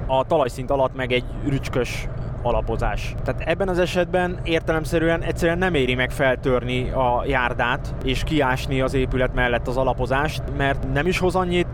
A 0.06 0.24
talajszint 0.24 0.70
alatt 0.70 0.94
meg 0.94 1.12
egy 1.12 1.24
rücskös 1.48 2.08
alapozás. 2.42 3.14
Tehát 3.24 3.40
ebben 3.40 3.68
az 3.68 3.78
esetben 3.78 4.38
értelemszerűen 4.42 5.22
egyszerűen 5.22 5.58
nem 5.58 5.74
éri 5.74 5.94
meg 5.94 6.10
feltörni 6.10 6.90
a 6.90 7.22
járdát 7.26 7.94
és 8.04 8.24
kiásni 8.24 8.80
az 8.80 8.94
épület 8.94 9.34
mellett 9.34 9.68
az 9.68 9.76
alapozást, 9.76 10.42
mert 10.56 10.92
nem 10.92 11.06
is 11.06 11.18
hoz 11.18 11.34
annyit, 11.34 11.66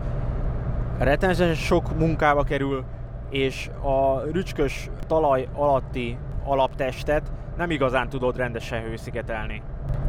rettenetesen 0.99 1.53
sok 1.53 1.97
munkába 1.97 2.43
kerül, 2.43 2.83
és 3.29 3.69
a 3.81 4.21
rücskös 4.31 4.89
talaj 5.07 5.47
alatti 5.53 6.17
alaptestet 6.43 7.31
nem 7.57 7.71
igazán 7.71 8.09
tudod 8.09 8.37
rendesen 8.37 8.81
hőszigetelni. 8.81 9.61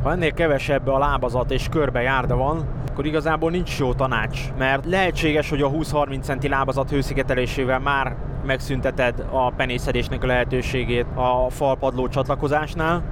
Ha 0.02 0.12
ennél 0.12 0.32
kevesebb 0.32 0.86
a 0.86 0.98
lábazat 0.98 1.50
és 1.50 1.68
körbe 1.70 2.00
járda 2.00 2.36
van, 2.36 2.64
akkor 2.90 3.06
igazából 3.06 3.50
nincs 3.50 3.78
jó 3.78 3.94
tanács, 3.94 4.40
mert 4.58 4.84
lehetséges, 4.84 5.50
hogy 5.50 5.62
a 5.62 5.70
20-30 5.70 6.20
centi 6.20 6.48
lábazat 6.48 6.90
hőszigetelésével 6.90 7.78
már 7.78 8.16
megszünteted 8.46 9.24
a 9.30 9.50
penészedésnek 9.50 10.22
a 10.22 10.26
lehetőségét 10.26 11.06
a 11.14 11.50
falpadló 11.50 12.08
csatlakozásnál, 12.08 13.02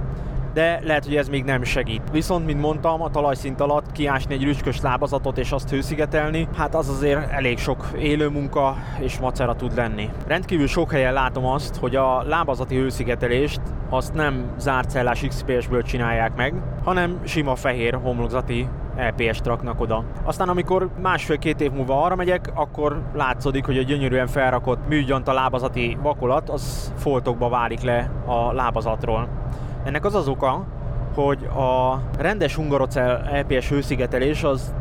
de 0.53 0.79
lehet, 0.83 1.05
hogy 1.05 1.15
ez 1.15 1.29
még 1.29 1.43
nem 1.43 1.63
segít. 1.63 2.01
Viszont, 2.11 2.45
mint 2.45 2.61
mondtam, 2.61 3.01
a 3.01 3.09
talajszint 3.09 3.61
alatt 3.61 3.91
kiásni 3.91 4.33
egy 4.33 4.43
rücskös 4.43 4.81
lábazatot 4.81 5.37
és 5.37 5.51
azt 5.51 5.69
hőszigetelni, 5.69 6.47
hát 6.55 6.75
az 6.75 6.89
azért 6.89 7.31
elég 7.31 7.57
sok 7.57 7.87
élő 7.99 8.27
munka 8.29 8.75
és 8.99 9.19
macera 9.19 9.55
tud 9.55 9.75
lenni. 9.75 10.09
Rendkívül 10.27 10.67
sok 10.67 10.91
helyen 10.91 11.13
látom 11.13 11.45
azt, 11.45 11.75
hogy 11.75 11.95
a 11.95 12.23
lábazati 12.23 12.75
hőszigetelést 12.75 13.61
azt 13.89 14.13
nem 14.13 14.51
zárt 14.57 14.89
cellás 14.89 15.25
XPS-ből 15.27 15.83
csinálják 15.83 16.35
meg, 16.35 16.53
hanem 16.83 17.19
sima 17.23 17.55
fehér 17.55 17.99
homlokzati 18.03 18.67
LPS-t 18.97 19.45
raknak 19.45 19.81
oda. 19.81 20.03
Aztán 20.23 20.49
amikor 20.49 20.89
másfél-két 21.01 21.61
év 21.61 21.71
múlva 21.71 22.03
arra 22.03 22.15
megyek, 22.15 22.51
akkor 22.53 23.01
látszódik, 23.13 23.65
hogy 23.65 23.77
a 23.77 23.83
gyönyörűen 23.83 24.27
felrakott 24.27 24.87
műgyanta 24.87 25.33
lábazati 25.33 25.97
vakolat 26.01 26.49
az 26.49 26.93
foltokba 26.97 27.49
válik 27.49 27.81
le 27.81 28.11
a 28.25 28.53
lábazatról. 28.53 29.27
Ennek 29.83 30.05
az 30.05 30.15
az 30.15 30.27
oka, 30.27 30.65
hogy 31.15 31.43
a 31.43 32.01
rendes 32.17 32.55
hungarocell 32.55 33.21
LPS 33.41 33.69
hőszigetelés 33.69 34.43
az 34.43 34.73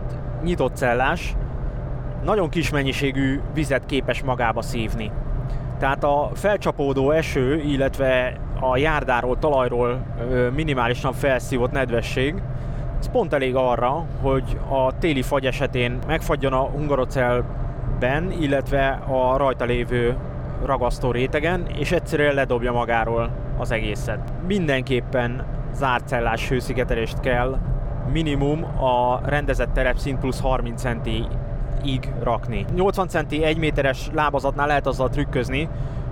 nyitott 0.42 0.76
cellás, 0.76 1.36
nagyon 2.24 2.48
kis 2.48 2.70
mennyiségű 2.70 3.40
vizet 3.54 3.86
képes 3.86 4.22
magába 4.22 4.62
szívni. 4.62 5.10
Tehát 5.78 6.04
a 6.04 6.30
felcsapódó 6.34 7.10
eső, 7.10 7.60
illetve 7.60 8.36
a 8.60 8.76
járdáról, 8.76 9.38
talajról 9.38 10.02
minimálisan 10.54 11.12
felszívott 11.12 11.70
nedvesség, 11.70 12.42
ez 12.98 13.10
pont 13.10 13.32
elég 13.32 13.54
arra, 13.54 14.04
hogy 14.22 14.58
a 14.68 14.98
téli 14.98 15.22
fagy 15.22 15.46
esetén 15.46 15.98
megfagyjon 16.06 16.52
a 16.52 16.64
hungarocellben, 16.64 18.30
illetve 18.40 18.88
a 19.08 19.36
rajta 19.36 19.64
lévő 19.64 20.16
ragasztó 20.64 21.10
rétegen, 21.10 21.66
és 21.66 21.92
egyszerűen 21.92 22.34
ledobja 22.34 22.72
magáról 22.72 23.30
az 23.58 23.70
egészet. 23.70 24.32
Mindenképpen 24.46 25.44
zárt 25.72 26.08
cellás 26.08 26.48
hőszigetelést 26.48 27.20
kell 27.20 27.58
minimum 28.12 28.64
a 28.64 29.20
rendezett 29.24 29.72
terepszint 29.72 30.18
plusz 30.18 30.40
30 30.40 30.80
centi 30.80 31.26
ig 31.82 32.12
rakni. 32.22 32.64
80 32.74 33.08
centi 33.08 33.44
1 33.44 33.58
méteres 33.58 34.10
lábazatnál 34.12 34.66
lehet 34.66 34.86
azzal 34.86 35.08
trükközni, 35.08 35.68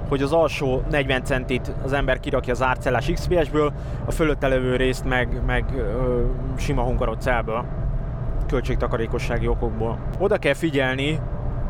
hogy 0.09 0.23
az 0.23 0.33
alsó 0.33 0.83
40 0.91 1.25
centit 1.25 1.73
az 1.85 1.93
ember 1.93 2.21
kirakja 2.21 2.53
az 2.53 2.63
árcellás 2.63 3.11
XPS-ből, 3.13 3.73
a 4.07 4.11
fölötte 4.11 4.49
levő 4.49 4.77
részt 4.77 5.05
meg, 5.05 5.43
meg 5.47 5.65
ö, 5.77 6.25
sima 6.57 6.83
hungarocellből, 6.83 7.65
költségtakarékossági 8.47 9.49
okokból. 9.49 9.99
Oda 10.19 10.37
kell 10.37 10.55
figyelni 10.55 11.21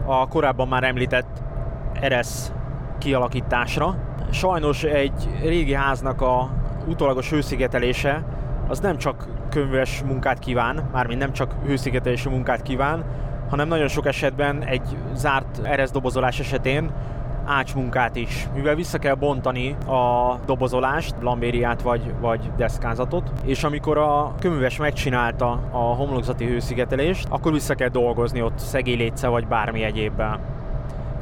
a 0.05 0.29
korábban 0.29 0.69
már 0.69 0.85
említett 0.85 1.43
RS 2.07 2.51
kialakításra. 2.99 3.95
Sajnos 4.31 4.83
egy 4.85 5.29
régi 5.43 5.75
háznak 5.75 6.21
a 6.21 6.51
utólagos 6.87 7.31
hőszigetelése 7.31 8.25
az 8.69 8.81
nem 8.81 8.97
csak 8.97 9.29
könyves 9.51 10.03
munkát 10.03 10.39
kíván, 10.39 10.89
mármint 10.93 11.21
nem 11.21 11.33
csak 11.33 11.55
hőszigetelési 11.67 12.29
munkát 12.29 12.63
kíván, 12.63 13.05
hanem 13.51 13.69
nagyon 13.69 13.89
sok 13.89 14.07
esetben 14.07 14.65
egy 14.65 14.97
zárt 15.15 15.61
RS 15.75 15.91
dobozolás 15.91 16.41
esetén 16.41 16.91
ácsmunkát 17.47 18.17
is, 18.17 18.49
mivel 18.55 18.75
vissza 18.75 18.99
kell 18.99 19.15
bontani 19.15 19.77
a 19.87 20.35
dobozolást, 20.47 21.15
lambériát 21.21 21.83
vagy, 21.83 22.15
vagy 22.21 22.51
deszkázatot, 22.57 23.31
és 23.45 23.65
amikor 23.65 23.99
a 23.99 24.35
köműves 24.39 24.77
megcsinálta 24.77 25.51
a 25.71 25.79
homlokzati 25.79 26.45
hőszigetelést, 26.45 27.27
akkor 27.31 27.53
vissza 27.53 27.75
kell 27.75 27.89
dolgozni 27.89 28.43
ott 28.43 28.59
szegélylétsze 28.59 29.29
vagy 29.29 29.47
bármi 29.47 29.83
egyébben. 29.83 30.39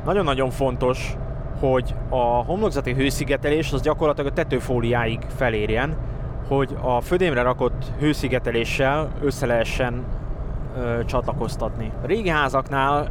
Nagyon-nagyon 0.04 0.50
fontos, 0.50 1.16
hogy 1.60 1.94
a 2.08 2.16
homlokzati 2.16 2.92
hőszigetelés 2.92 3.72
az 3.72 3.82
gyakorlatilag 3.82 4.30
a 4.30 4.34
tetőfóliáig 4.34 5.20
felérjen, 5.36 5.96
hogy 6.48 6.76
a 6.82 7.00
födémre 7.00 7.42
rakott 7.42 7.84
hőszigeteléssel 7.98 9.10
össze 9.22 9.46
lehessen 9.46 10.04
ö, 10.76 11.04
csatlakoztatni. 11.04 11.92
A 12.02 12.06
régi 12.06 12.28
házaknál 12.28 13.08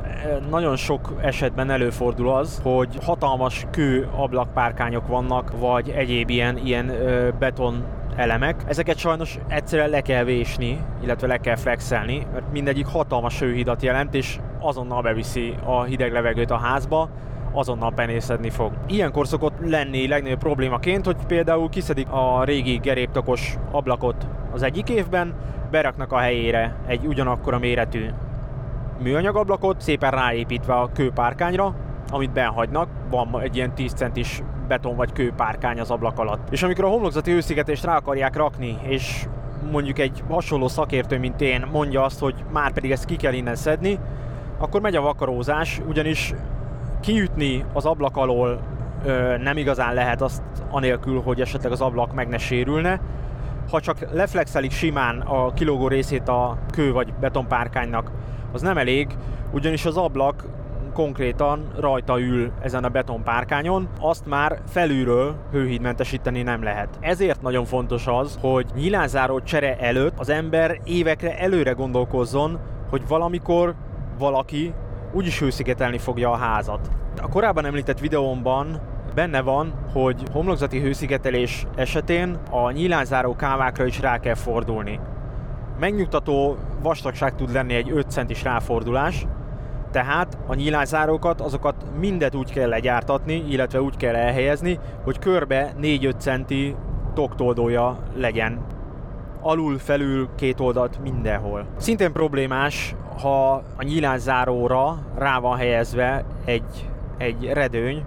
nagyon 0.50 0.76
sok 0.76 1.14
esetben 1.22 1.70
előfordul 1.70 2.30
az, 2.30 2.60
hogy 2.64 2.98
hatalmas 3.06 3.66
kő 3.72 4.10
ablakpárkányok 4.16 5.08
vannak, 5.08 5.52
vagy 5.60 5.90
egyéb 5.90 6.30
ilyen, 6.30 6.58
ilyen 6.58 6.90
ö, 6.90 7.30
beton 7.40 7.84
elemek. 8.16 8.64
Ezeket 8.68 8.98
sajnos 8.98 9.40
egyszerűen 9.48 9.90
le 9.90 10.02
kell 10.02 10.24
vésni, 10.24 10.80
illetve 11.04 11.28
le 11.28 11.38
kell 11.38 11.56
flexelni, 11.56 12.28
mert 12.34 12.52
mindegyik 12.52 12.86
hatalmas 12.86 13.40
hőhidat 13.40 13.82
jelent, 13.82 14.14
és 14.14 14.40
azonnal 14.60 15.02
beviszi 15.02 15.56
a 15.64 15.84
hideg 15.84 16.12
levegőt 16.12 16.52
a 16.52 16.58
házba, 16.58 17.10
azonnal 17.54 17.94
penészedni 17.94 18.50
fog. 18.50 18.72
Ilyenkor 18.88 19.28
szokott 19.28 19.54
lenni 19.66 20.08
legnagyobb 20.08 20.40
problémaként, 20.40 21.06
hogy 21.06 21.16
például 21.28 21.70
kiszedik 21.70 22.08
a 22.10 22.44
régi 22.44 22.78
geréptakos 22.78 23.58
ablakot 23.72 24.28
az 24.52 24.64
egyik 24.64 24.90
évben, 24.90 25.34
beraknak 25.72 26.12
a 26.12 26.18
helyére 26.18 26.76
egy 26.88 27.06
ugyanakkora 27.06 27.60
méretű 27.60 28.10
műanyag 29.02 29.36
ablakot, 29.36 29.82
szépen 29.82 30.12
ráépítve 30.12 30.74
a 30.74 30.90
kőpárkányra, 30.94 31.76
amit 32.10 32.32
benhagynak, 32.32 32.88
van 33.10 33.42
egy 33.42 33.56
ilyen 33.56 33.76
10 33.76 33.94
centis 33.94 34.44
beton 34.68 34.96
vagy 34.96 35.12
kőpárkány 35.12 35.80
az 35.80 35.92
ablak 35.92 36.20
alatt. 36.20 36.48
És 36.52 36.64
amikor 36.64 36.86
a 36.86 36.90
homlokzati 36.90 37.32
hőszigetést 37.32 37.86
rá 37.86 37.96
akarják 37.96 38.36
rakni, 38.36 38.78
és 38.88 39.26
mondjuk 39.72 40.00
egy 40.00 40.24
hasonló 40.30 40.68
szakértő, 40.68 41.20
mint 41.20 41.42
én 41.42 41.68
mondja 41.72 42.04
azt, 42.04 42.20
hogy 42.20 42.36
már 42.52 42.72
pedig 42.72 42.92
ezt 42.92 43.06
ki 43.06 43.16
kell 43.16 43.34
innen 43.34 43.56
szedni, 43.56 44.00
akkor 44.58 44.82
megy 44.82 44.96
a 44.96 45.02
vakarózás, 45.02 45.82
ugyanis 45.88 46.34
kiütni 47.04 47.66
az 47.74 47.86
ablak 47.86 48.18
alól 48.18 48.60
ö, 49.06 49.38
nem 49.38 49.58
igazán 49.58 49.94
lehet 49.94 50.22
azt 50.22 50.44
anélkül, 50.72 51.22
hogy 51.22 51.42
esetleg 51.42 51.72
az 51.72 51.82
ablak 51.82 52.14
meg 52.14 52.28
ne 52.28 52.38
sérülne. 52.38 53.00
Ha 53.70 53.80
csak 53.80 53.98
leflexelik 54.12 54.72
simán 54.72 55.20
a 55.20 55.54
kilógó 55.54 55.88
részét 55.88 56.28
a 56.28 56.58
kő 56.72 56.92
vagy 56.92 57.14
betonpárkánynak, 57.14 58.12
az 58.52 58.62
nem 58.62 58.78
elég, 58.78 59.18
ugyanis 59.52 59.86
az 59.86 59.98
ablak 59.98 60.44
konkrétan 60.94 61.72
rajta 61.80 62.20
ül 62.20 62.52
ezen 62.62 62.84
a 62.84 62.90
betonpárkányon, 62.90 63.90
azt 64.00 64.26
már 64.26 64.60
felülről 64.68 65.36
hőhídmentesíteni 65.52 66.42
nem 66.42 66.64
lehet. 66.64 66.98
Ezért 67.00 67.42
nagyon 67.42 67.66
fontos 67.66 68.08
az, 68.08 68.38
hogy 68.42 68.66
nyilázáró 68.76 69.40
csere 69.40 69.78
előtt 69.78 70.20
az 70.20 70.30
ember 70.30 70.80
évekre 70.84 71.38
előre 71.40 71.72
gondolkozzon, 71.72 72.60
hogy 72.90 73.08
valamikor 73.08 73.76
valaki 74.18 74.74
úgyis 75.14 75.40
hőszigetelni 75.40 75.98
fogja 75.98 76.32
a 76.32 76.36
házat. 76.36 76.90
A 77.22 77.30
korábban 77.30 77.66
említett 77.66 78.00
videómban 78.00 78.82
benne 79.16 79.42
van, 79.42 79.74
hogy 79.94 80.24
homlokzati 80.32 80.80
hőszigetelés 80.80 81.68
esetén 81.76 82.38
a 82.52 82.72
nyílázáró 82.72 83.36
kávákra 83.36 83.86
is 83.86 84.00
rá 84.00 84.20
kell 84.20 84.36
fordulni. 84.36 85.00
Megnyugtató 85.80 86.58
vastagság 86.82 87.36
tud 87.36 87.52
lenni 87.52 87.74
egy 87.74 87.92
5 87.92 88.12
centis 88.12 88.44
ráfordulás, 88.44 89.26
tehát 89.92 90.38
a 90.48 90.54
nyílászárókat, 90.54 91.42
azokat 91.42 91.86
mindet 92.00 92.36
úgy 92.36 92.52
kell 92.52 92.70
legyártatni, 92.70 93.44
illetve 93.50 93.82
úgy 93.82 93.98
kell 93.98 94.16
elhelyezni, 94.16 94.80
hogy 95.04 95.20
körbe 95.20 95.74
4-5 95.82 96.18
centi 96.18 96.76
toktoldója 97.14 97.98
legyen. 98.16 98.73
Alul, 99.46 99.78
felül, 99.78 100.30
két 100.36 100.60
oldalt, 100.60 101.00
mindenhol. 101.02 101.66
Szintén 101.78 102.12
problémás, 102.12 102.96
ha 103.22 103.52
a 103.54 103.84
nyílászáróra 103.84 104.98
rá 105.18 105.40
van 105.40 105.58
helyezve 105.58 106.26
egy, 106.46 106.90
egy 107.18 107.50
redőny, 107.54 108.04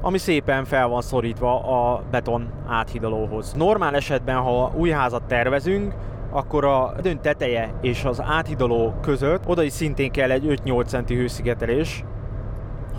ami 0.00 0.18
szépen 0.18 0.64
fel 0.64 0.88
van 0.88 1.02
szorítva 1.02 1.60
a 1.60 2.02
beton 2.10 2.48
áthidalóhoz. 2.68 3.52
Normál 3.52 3.94
esetben, 3.94 4.36
ha 4.36 4.72
új 4.74 4.90
házat 4.90 5.22
tervezünk, 5.22 5.94
akkor 6.30 6.64
a 6.64 6.94
dönt 7.02 7.20
teteje 7.20 7.72
és 7.80 8.04
az 8.04 8.22
áthidaló 8.22 8.94
között 9.00 9.48
oda 9.48 9.62
is 9.62 9.72
szintén 9.72 10.10
kell 10.10 10.30
egy 10.30 10.60
5-8 10.64 10.86
centi 10.86 11.14
hőszigetelés, 11.14 12.04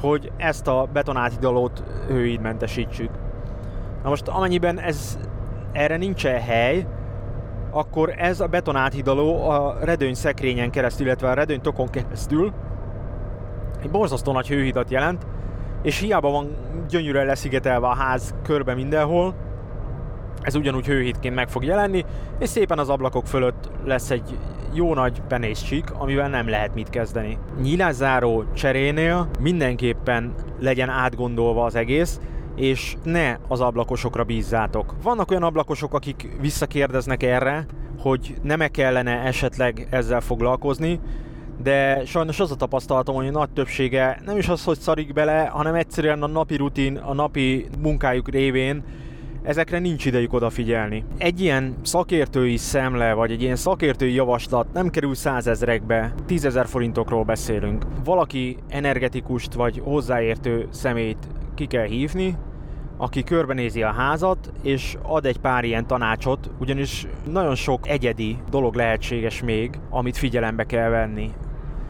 hogy 0.02 0.32
ezt 0.38 0.68
a 0.68 0.88
betonátidalót 0.94 1.84
hőidmentesítsük. 2.08 3.10
Na 4.04 4.10
most 4.10 4.28
amennyiben 4.28 4.80
ez 4.80 5.20
erre 5.72 5.98
nincsen 5.98 6.42
hely, 6.42 6.86
akkor 7.72 8.14
ez 8.18 8.40
a 8.40 8.48
betonátidaló 8.48 9.50
a 9.50 9.78
redőny 9.82 10.14
szekrényen 10.14 10.72
keresztül, 10.72 11.06
illetve 11.06 11.30
a 11.30 11.34
redőny 11.34 11.62
tokon 11.62 11.90
keresztül 11.90 12.54
egy 13.82 13.90
borzasztó 13.90 14.32
nagy 14.32 14.48
hőhidat 14.48 14.92
jelent, 14.92 15.26
és 15.82 16.00
hiába 16.00 16.32
van 16.32 16.56
gyönyörűen 16.90 17.26
leszigetelve 17.26 17.88
a 17.88 17.96
ház 17.96 18.36
körbe 18.44 18.74
mindenhol, 18.74 19.36
ez 20.42 20.56
ugyanúgy 20.56 20.86
hőhitként 20.86 21.36
meg 21.36 21.50
fog 21.50 21.64
jelenni, 21.64 22.06
és 22.40 22.50
szépen 22.50 22.80
az 22.80 22.90
ablakok 22.90 23.28
fölött 23.28 23.70
lesz 23.86 24.12
egy 24.12 24.38
jó 24.74 24.94
nagy 24.94 25.22
penészcsík, 25.22 25.92
amivel 25.92 26.30
nem 26.30 26.50
lehet 26.50 26.74
mit 26.74 26.90
kezdeni. 26.90 27.38
Nyílászáró 27.62 28.44
cserénél 28.54 29.30
mindenképpen 29.40 30.34
legyen 30.60 30.90
átgondolva 30.90 31.66
az 31.66 31.76
egész, 31.76 32.20
és 32.58 32.96
ne 33.04 33.38
az 33.48 33.62
ablakosokra 33.62 34.24
bízzátok. 34.24 34.96
Vannak 35.04 35.32
olyan 35.32 35.44
ablakosok, 35.44 35.94
akik 35.94 36.28
visszakérdeznek 36.42 37.24
erre, 37.24 37.66
hogy 38.00 38.36
nem 38.44 38.60
kellene 38.72 39.20
esetleg 39.20 39.88
ezzel 39.90 40.22
foglalkozni, 40.22 41.00
de 41.64 42.06
sajnos 42.06 42.40
az 42.40 42.52
a 42.52 42.56
tapasztalatom, 42.56 43.16
hogy 43.16 43.28
a 43.28 43.32
nagy 43.32 43.50
többsége 43.50 44.22
nem 44.26 44.38
is 44.38 44.48
az, 44.48 44.64
hogy 44.64 44.80
szarik 44.80 45.14
bele, 45.14 45.46
hanem 45.46 45.76
egyszerűen 45.76 46.24
a 46.24 46.28
napi 46.28 46.56
rutin, 46.56 46.98
a 46.98 47.14
napi 47.14 47.68
munkájuk 47.82 48.30
révén 48.30 48.84
ezekre 49.44 49.80
nincs 49.80 50.06
idejük 50.06 50.34
odafigyelni. 50.34 51.04
Egy 51.18 51.42
ilyen 51.42 51.76
szakértői 51.82 52.58
szemle, 52.58 53.14
vagy 53.14 53.32
egy 53.32 53.42
ilyen 53.42 53.56
szakértői 53.56 54.14
javaslat 54.14 54.74
nem 54.74 54.90
kerül 54.90 55.16
százezrekbe, 55.16 56.14
tízezer 56.26 56.68
forintokról 56.68 57.24
beszélünk. 57.24 57.86
Valaki 58.04 58.58
energetikust 58.68 59.54
vagy 59.54 59.82
hozzáértő 59.84 60.68
szemét 60.72 61.18
ki 61.56 61.66
kell 61.66 61.86
hívni, 61.86 62.38
aki 62.98 63.24
körbenézi 63.24 63.84
a 63.84 63.92
házat, 63.92 64.52
és 64.64 64.98
ad 65.02 65.26
egy 65.26 65.40
pár 65.40 65.64
ilyen 65.64 65.88
tanácsot, 65.88 66.52
ugyanis 66.60 67.08
nagyon 67.32 67.56
sok 67.56 67.88
egyedi 67.88 68.38
dolog 68.50 68.76
lehetséges 68.76 69.42
még, 69.42 69.80
amit 69.90 70.18
figyelembe 70.18 70.64
kell 70.64 70.90
venni. 70.90 71.32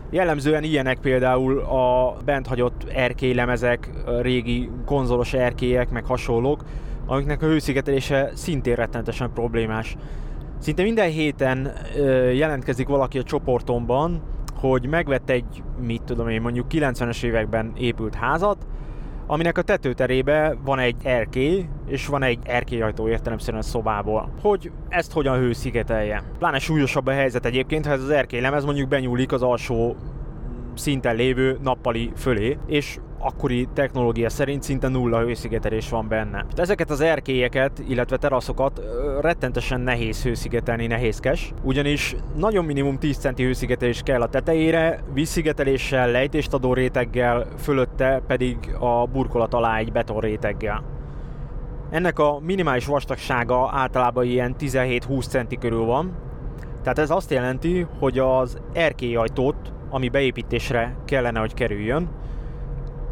Jellemzően 0.09 0.63
ilyenek 0.63 0.99
például 0.99 1.59
a 1.59 2.17
bent 2.25 2.47
hagyott 2.47 2.83
erkélylemezek, 2.93 3.89
régi 4.21 4.69
konzolos 4.85 5.33
erkélyek, 5.33 5.89
meg 5.89 6.05
hasonlók, 6.05 6.63
amiknek 7.05 7.41
a 7.41 7.45
hőszigetelése 7.45 8.31
szintén 8.33 8.75
rettenetesen 8.75 9.31
problémás. 9.33 9.95
Szinte 10.59 10.83
minden 10.83 11.09
héten 11.09 11.71
jelentkezik 12.33 12.87
valaki 12.87 13.17
a 13.17 13.23
csoportomban, 13.23 14.21
hogy 14.55 14.87
megvett 14.87 15.29
egy, 15.29 15.63
mit 15.81 16.01
tudom 16.03 16.29
én, 16.29 16.41
mondjuk 16.41 16.65
90-es 16.69 17.23
években 17.23 17.71
épült 17.77 18.15
házat, 18.15 18.65
aminek 19.27 19.57
a 19.57 19.61
tetőterébe 19.61 20.55
van 20.65 20.79
egy 20.79 20.95
erkély, 21.03 21.65
és 21.87 22.07
van 22.07 22.23
egy 22.23 22.39
erkélyajtó 22.43 23.09
értelemszerűen 23.09 23.61
a 23.61 23.65
szobából. 23.65 24.29
Hogy 24.41 24.71
ezt 24.89 25.11
hogyan 25.11 25.37
hőszigetelje. 25.37 26.23
Pláne 26.37 26.59
súlyosabb 26.59 27.05
a 27.05 27.11
helyzet 27.11 27.45
egyébként, 27.45 27.85
ha 27.85 27.91
ez 27.91 28.01
az 28.01 28.09
erkélylemez 28.09 28.65
mondjuk 28.65 28.89
benyúlik 28.89 29.31
az 29.31 29.41
alsó 29.41 29.95
szinten 30.77 31.15
lévő 31.15 31.57
nappali 31.61 32.11
fölé, 32.15 32.57
és 32.67 32.97
akkori 33.19 33.67
technológia 33.73 34.29
szerint 34.29 34.63
szinte 34.63 34.87
nulla 34.87 35.19
hőszigetelés 35.19 35.89
van 35.89 36.07
benne. 36.07 36.45
Ezeket 36.55 36.89
az 36.89 37.01
erkélyeket, 37.01 37.81
illetve 37.87 38.17
teraszokat 38.17 38.81
rettentesen 39.21 39.81
nehéz 39.81 40.23
hőszigetelni, 40.23 40.87
nehézkes, 40.87 41.53
ugyanis 41.63 42.15
nagyon 42.35 42.65
minimum 42.65 42.99
10 42.99 43.17
centi 43.17 43.43
hőszigetelés 43.43 44.01
kell 44.01 44.21
a 44.21 44.29
tetejére, 44.29 44.99
vízszigeteléssel, 45.13 46.11
lejtést 46.11 46.53
adó 46.53 46.73
réteggel, 46.73 47.47
fölötte 47.57 48.21
pedig 48.27 48.57
a 48.79 49.05
burkolat 49.05 49.53
alá 49.53 49.77
egy 49.77 49.91
betonréteggel. 49.91 50.83
Ennek 51.89 52.19
a 52.19 52.39
minimális 52.39 52.85
vastagsága 52.85 53.69
általában 53.73 54.25
ilyen 54.25 54.55
17-20 54.59 55.27
centi 55.27 55.57
körül 55.57 55.85
van, 55.85 56.11
tehát 56.87 56.99
ez 56.99 57.09
azt 57.09 57.31
jelenti, 57.31 57.87
hogy 57.99 58.19
az 58.19 58.57
erkélyajtót, 58.73 59.55
ami 59.89 60.09
beépítésre 60.09 60.95
kellene, 61.05 61.39
hogy 61.39 61.53
kerüljön, 61.53 62.09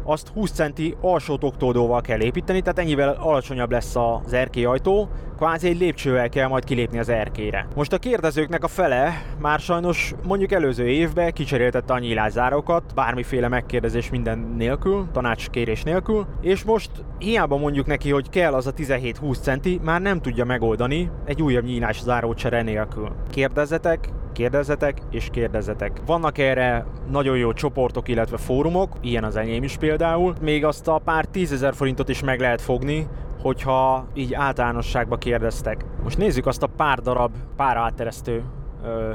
azt 0.06 0.28
20 0.28 0.50
centi 0.50 0.96
alsó 1.00 1.36
toktódóval 1.36 2.00
kell 2.00 2.20
építeni, 2.20 2.60
tehát 2.60 2.78
ennyivel 2.78 3.16
alacsonyabb 3.20 3.70
lesz 3.70 3.96
az 3.96 4.32
erkélyajtó, 4.32 5.08
kvázi 5.36 5.68
egy 5.68 5.78
lépcsővel 5.78 6.28
kell 6.28 6.48
majd 6.48 6.64
kilépni 6.64 6.98
az 6.98 7.08
erkére. 7.08 7.66
Most 7.74 7.92
a 7.92 7.98
kérdezőknek 7.98 8.64
a 8.64 8.68
fele 8.68 9.22
már 9.40 9.58
sajnos 9.58 10.14
mondjuk 10.26 10.52
előző 10.52 10.86
évben 10.88 11.32
kicseréltette 11.32 11.92
a 11.92 11.98
nyílászárokat, 11.98 12.94
bármiféle 12.94 13.48
megkérdezés 13.48 14.10
minden 14.10 14.54
nélkül, 14.56 15.06
tanácskérés 15.12 15.82
nélkül, 15.82 16.26
és 16.40 16.64
most 16.64 16.90
hiába 17.18 17.56
mondjuk 17.56 17.86
neki, 17.86 18.10
hogy 18.10 18.28
kell 18.28 18.54
az 18.54 18.66
a 18.66 18.72
17-20 18.72 19.40
centi, 19.40 19.80
már 19.84 20.00
nem 20.00 20.20
tudja 20.20 20.44
megoldani 20.44 21.10
egy 21.24 21.42
újabb 21.42 21.64
nyílászáró 21.64 22.34
csere 22.34 22.62
nélkül. 22.62 23.12
Kérdezzetek, 23.30 24.08
kérdezzetek 24.36 24.98
és 25.10 25.28
kérdezzetek. 25.32 26.00
Vannak 26.06 26.38
erre 26.38 26.86
nagyon 27.10 27.36
jó 27.36 27.52
csoportok, 27.52 28.08
illetve 28.08 28.36
fórumok, 28.36 28.92
ilyen 29.00 29.24
az 29.24 29.36
enyém 29.36 29.62
is 29.62 29.76
például. 29.76 30.34
Még 30.40 30.64
azt 30.64 30.88
a 30.88 31.00
pár 31.04 31.24
tízezer 31.24 31.74
forintot 31.74 32.08
is 32.08 32.22
meg 32.22 32.40
lehet 32.40 32.60
fogni, 32.60 33.06
hogyha 33.42 34.06
így 34.14 34.34
általánosságba 34.34 35.16
kérdeztek. 35.16 35.84
Most 36.02 36.18
nézzük 36.18 36.46
azt 36.46 36.62
a 36.62 36.66
pár 36.76 36.98
darab 36.98 37.30
pár 37.56 37.76
átteresztő 37.76 38.42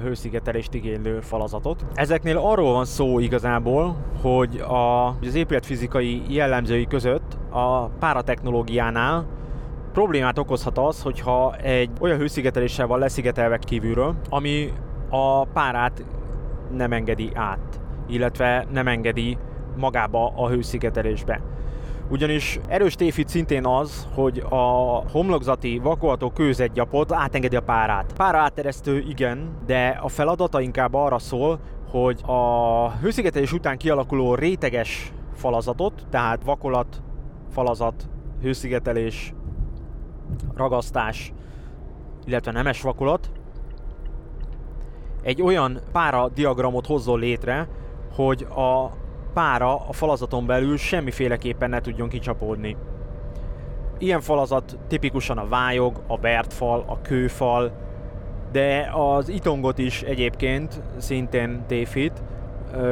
hőszigetelést 0.04 0.74
igénylő 0.74 1.20
falazatot. 1.20 1.86
Ezeknél 1.94 2.38
arról 2.38 2.74
van 2.74 2.86
szó 2.86 3.20
igazából, 3.20 3.96
hogy 4.22 4.58
a, 4.58 5.08
az 5.08 5.36
épületfizikai 5.36 6.22
jellemzői 6.28 6.88
között 6.88 7.38
a 7.50 7.86
páratechnológiánál 7.86 9.26
problémát 9.94 10.38
okozhat 10.38 10.78
az, 10.78 11.02
hogyha 11.02 11.56
egy 11.56 11.90
olyan 12.00 12.18
hőszigeteléssel 12.18 12.88
van 12.88 13.00
leszigetelve 13.00 13.58
kívülről, 13.58 14.16
ami 14.30 14.72
a 15.12 15.44
párát 15.46 16.06
nem 16.72 16.94
engedi 16.94 17.32
át, 17.34 17.82
illetve 18.08 18.66
nem 18.72 18.88
engedi 18.88 19.38
magába 19.78 20.34
a 20.36 20.50
hőszigetelésbe. 20.50 21.42
Ugyanis 22.10 22.60
erős 22.68 22.96
tévhit 22.96 23.28
szintén 23.28 23.66
az, 23.66 24.08
hogy 24.14 24.44
a 24.50 24.56
homlokzati 25.12 25.80
vakolható 25.84 26.30
kőzetgyapot 26.30 27.12
átengedi 27.12 27.56
a 27.56 27.62
párát. 27.62 28.14
Pára 28.14 28.38
átteresztő 28.38 29.00
igen, 29.00 29.58
de 29.66 30.00
a 30.02 30.08
feladata 30.08 30.62
inkább 30.62 30.94
arra 30.94 31.20
szól, 31.20 31.60
hogy 31.92 32.22
a 32.26 32.92
hőszigetelés 32.92 33.54
után 33.54 33.78
kialakuló 33.78 34.36
réteges 34.36 35.14
falazatot, 35.34 36.06
tehát 36.10 36.44
vakolat, 36.44 37.02
falazat, 37.50 38.10
hőszigetelés, 38.42 39.34
ragasztás, 40.56 41.34
illetve 42.26 42.52
nemes 42.52 42.82
vakolat, 42.82 43.32
egy 45.24 45.42
olyan 45.42 45.80
pára 45.92 46.30
diagramot 46.30 46.86
hozzon 46.86 47.20
létre, 47.20 47.68
hogy 48.16 48.48
a 48.56 48.90
pára 49.34 49.76
a 49.76 49.94
falazaton 49.94 50.46
belül 50.46 50.78
semmiféleképpen 50.78 51.70
ne 51.70 51.82
tudjon 51.82 52.10
kicsapódni. 52.10 52.78
Ilyen 53.98 54.22
falazat 54.22 54.78
tipikusan 54.88 55.38
a 55.38 55.48
vályog, 55.48 56.02
a 56.08 56.18
bertfal, 56.18 56.84
a 56.88 57.02
kőfal, 57.02 57.72
de 58.52 58.90
az 58.94 59.30
itongot 59.30 59.78
is 59.78 60.02
egyébként 60.02 60.82
szintén 60.98 61.64
tévhit, 61.68 62.24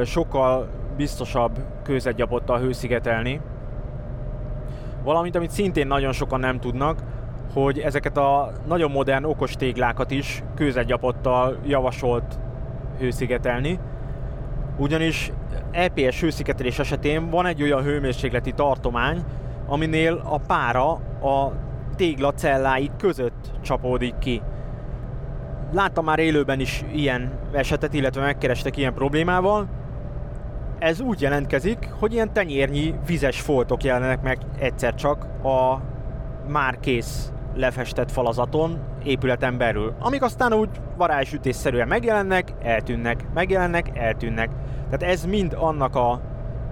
sokkal 0.04 0.68
biztosabb 0.96 1.58
kőzetgyapottal 1.82 2.58
hőszigetelni. 2.58 3.40
Valamint, 5.04 5.36
amit 5.36 5.50
szintén 5.50 5.86
nagyon 5.86 6.12
sokan 6.12 6.40
nem 6.40 6.60
tudnak, 6.60 6.98
hogy 7.52 7.78
ezeket 7.78 8.16
a 8.16 8.52
nagyon 8.66 8.90
modern 8.90 9.24
okos 9.24 9.52
téglákat 9.52 10.10
is 10.10 10.42
kőzetgyapottal 10.54 11.56
javasolt 11.66 12.38
hőszigetelni, 12.98 13.78
ugyanis 14.76 15.32
EPS 15.70 16.20
hőszigetelés 16.20 16.78
esetén 16.78 17.30
van 17.30 17.46
egy 17.46 17.62
olyan 17.62 17.82
hőmérsékleti 17.82 18.52
tartomány, 18.52 19.24
aminél 19.66 20.22
a 20.24 20.38
pára 20.38 20.90
a 21.22 21.52
tégla 21.96 22.32
cellái 22.32 22.90
között 22.98 23.50
csapódik 23.60 24.18
ki. 24.18 24.42
Láttam 25.72 26.04
már 26.04 26.18
élőben 26.18 26.60
is 26.60 26.84
ilyen 26.92 27.32
esetet, 27.52 27.94
illetve 27.94 28.20
megkerestek 28.20 28.76
ilyen 28.76 28.94
problémával. 28.94 29.68
Ez 30.78 31.00
úgy 31.00 31.20
jelentkezik, 31.20 31.88
hogy 31.98 32.12
ilyen 32.12 32.32
tenyérnyi 32.32 32.94
vizes 33.06 33.40
foltok 33.40 33.84
jelennek 33.84 34.22
meg 34.22 34.38
egyszer 34.58 34.94
csak 34.94 35.24
a 35.44 35.80
már 36.48 36.80
kész 36.80 37.32
lefestett 37.54 38.10
falazaton, 38.10 38.78
épületen 39.04 39.58
belül, 39.58 39.94
amik 39.98 40.22
aztán 40.22 40.52
úgy 40.52 40.68
varázsütésszerűen 40.96 41.88
megjelennek, 41.88 42.52
eltűnnek, 42.62 43.26
megjelennek, 43.34 43.98
eltűnnek. 43.98 44.50
Tehát 44.90 45.14
ez 45.14 45.24
mind 45.24 45.56
annak 45.58 45.96
a, 45.96 46.10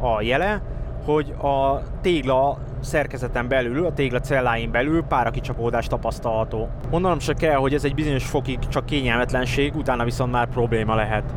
a 0.00 0.22
jele, 0.22 0.62
hogy 1.04 1.30
a 1.30 1.82
tégla 2.00 2.58
szerkezeten 2.80 3.48
belül, 3.48 3.86
a 3.86 3.92
tégla 3.92 4.20
celláin 4.20 4.70
belül 4.70 5.02
párakicsapódás 5.02 5.86
tapasztalható. 5.86 6.68
Mondanom 6.90 7.18
se 7.18 7.32
kell, 7.32 7.56
hogy 7.56 7.74
ez 7.74 7.84
egy 7.84 7.94
bizonyos 7.94 8.26
fokig 8.26 8.58
csak 8.58 8.86
kényelmetlenség, 8.86 9.76
utána 9.76 10.04
viszont 10.04 10.32
már 10.32 10.48
probléma 10.48 10.94
lehet. 10.94 11.34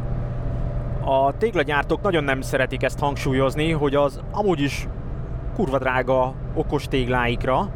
A 1.06 1.38
téglagyártók 1.38 2.01
nagyon 2.01 2.23
nem 2.23 2.41
szeretik 2.41 2.84
ezt 2.84 2.99
hangsúlyozni, 2.99 3.71
hogy 3.71 3.95
az 3.95 4.21
amúgy 4.32 4.62
is 4.62 4.88
kurva 5.56 5.77
drága 5.77 6.34
okos 6.54 6.88
tégláikra 6.88 7.69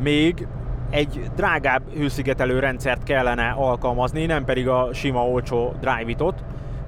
még 0.00 0.46
egy 0.92 1.30
drágább 1.36 1.82
hőszigetelő 1.96 2.58
rendszert 2.58 3.02
kellene 3.02 3.50
alkalmazni, 3.50 4.26
nem 4.26 4.44
pedig 4.44 4.68
a 4.68 4.88
sima 4.92 5.28
olcsó 5.28 5.74
drive 5.80 6.34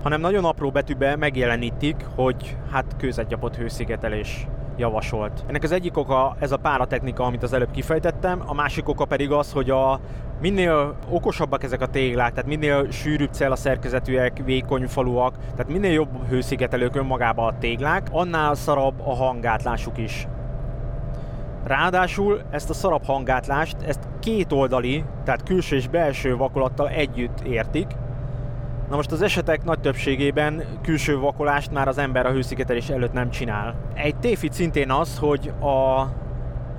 hanem 0.03 0.21
nagyon 0.21 0.45
apró 0.45 0.71
betűbe 0.71 1.17
megjelenítik, 1.17 1.97
hogy 2.15 2.57
hát 2.71 2.97
kőzetgyapott 2.99 3.57
hőszigetelés 3.57 4.47
javasolt. 4.77 5.45
Ennek 5.47 5.63
az 5.63 5.73
egyik 5.73 5.97
oka 5.97 6.37
ez 6.39 6.53
a 6.53 6.57
páratechnika, 6.57 7.25
amit 7.25 7.43
az 7.43 7.53
előbb 7.53 7.71
kifejtettem, 7.71 8.43
a 8.47 8.55
másik 8.55 8.89
oka 8.89 9.05
pedig 9.05 9.31
az, 9.31 9.53
hogy 9.53 9.71
a 9.71 10.01
minél 10.41 10.97
okosabbak 11.11 11.63
ezek 11.63 11.81
a 11.81 11.87
téglák, 11.87 12.31
tehát 12.31 12.47
minél 12.47 12.91
sűrűbb 12.91 13.31
a 13.41 13.57
szerkezetűek, 13.57 14.41
vékony 14.45 14.87
faluak, 14.87 15.35
tehát 15.39 15.73
minél 15.73 15.93
jobb 15.93 16.29
hőszigetelők 16.29 16.97
önmagában 16.97 17.55
a 17.55 17.59
téglák, 17.59 18.07
annál 18.11 18.55
szarabb 18.55 19.01
a 19.07 19.15
hangátlásuk 19.15 19.99
is. 19.99 20.27
Ráadásul 21.65 22.43
ezt 22.51 22.71
a 22.71 22.75
szarab 22.75 23.05
hangátlást, 23.05 23.77
ezt 23.87 24.09
két 24.21 24.53
oldali, 24.53 25.05
tehát 25.25 25.43
külső 25.43 25.77
és 25.77 25.89
belső 25.89 26.37
vakolattal 26.37 26.89
együtt 26.89 27.41
értik, 27.41 27.87
Na 28.89 28.97
most 28.97 29.13
az 29.13 29.23
esetek 29.23 29.65
nagy 29.65 29.81
többségében 29.81 30.65
külső 30.83 31.19
vakolást 31.19 31.71
már 31.71 31.89
az 31.89 31.99
ember 31.99 32.27
a 32.27 32.31
hőszigetelés 32.31 32.89
előtt 32.89 33.13
nem 33.13 33.31
csinál. 33.31 33.75
Egy 33.95 34.17
tévhit 34.17 34.53
szintén 34.53 34.91
az, 34.91 35.19
hogy 35.19 35.53
a, 35.61 36.09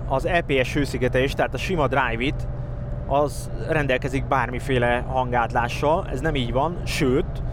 az 0.07 0.25
EPS 0.25 0.73
hőszigetelés, 0.73 1.33
tehát 1.33 1.53
a 1.53 1.57
sima 1.57 1.87
drive-it, 1.87 2.47
az 3.07 3.51
rendelkezik 3.69 4.27
bármiféle 4.27 5.03
hangátlással, 5.07 6.07
ez 6.11 6.21
nem 6.21 6.35
így 6.35 6.51
van, 6.51 6.77
sőt, 6.83 7.43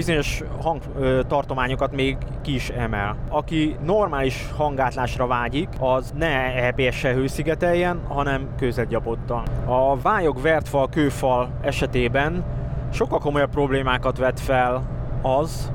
bizonyos 0.00 0.42
hangtartományokat 0.62 1.92
még 1.92 2.16
ki 2.42 2.54
is 2.54 2.68
emel. 2.68 3.16
Aki 3.28 3.76
normális 3.84 4.46
hangátlásra 4.56 5.26
vágyik, 5.26 5.68
az 5.78 6.12
ne 6.18 6.54
EPS-sel 6.54 7.14
hőszigeteljen, 7.14 8.00
hanem 8.08 8.48
kőzetgyapottal. 8.58 9.42
A 9.66 9.96
vályog 9.96 10.40
vertfal 10.40 10.88
kőfal 10.88 11.50
esetében 11.60 12.44
sokkal 12.92 13.18
komolyabb 13.18 13.50
problémákat 13.50 14.18
vet 14.18 14.40
fel 14.40 14.82
az, 15.22 15.72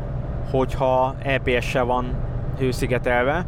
hogyha 0.51 1.15
EPS-se 1.23 1.81
van 1.81 2.05
hőszigetelve, 2.57 3.45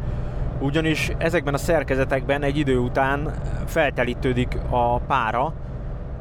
ugyanis 0.60 1.12
ezekben 1.18 1.54
a 1.54 1.58
szerkezetekben 1.58 2.42
egy 2.42 2.56
idő 2.56 2.78
után 2.78 3.34
feltelítődik 3.66 4.58
a 4.70 4.98
pára, 4.98 5.52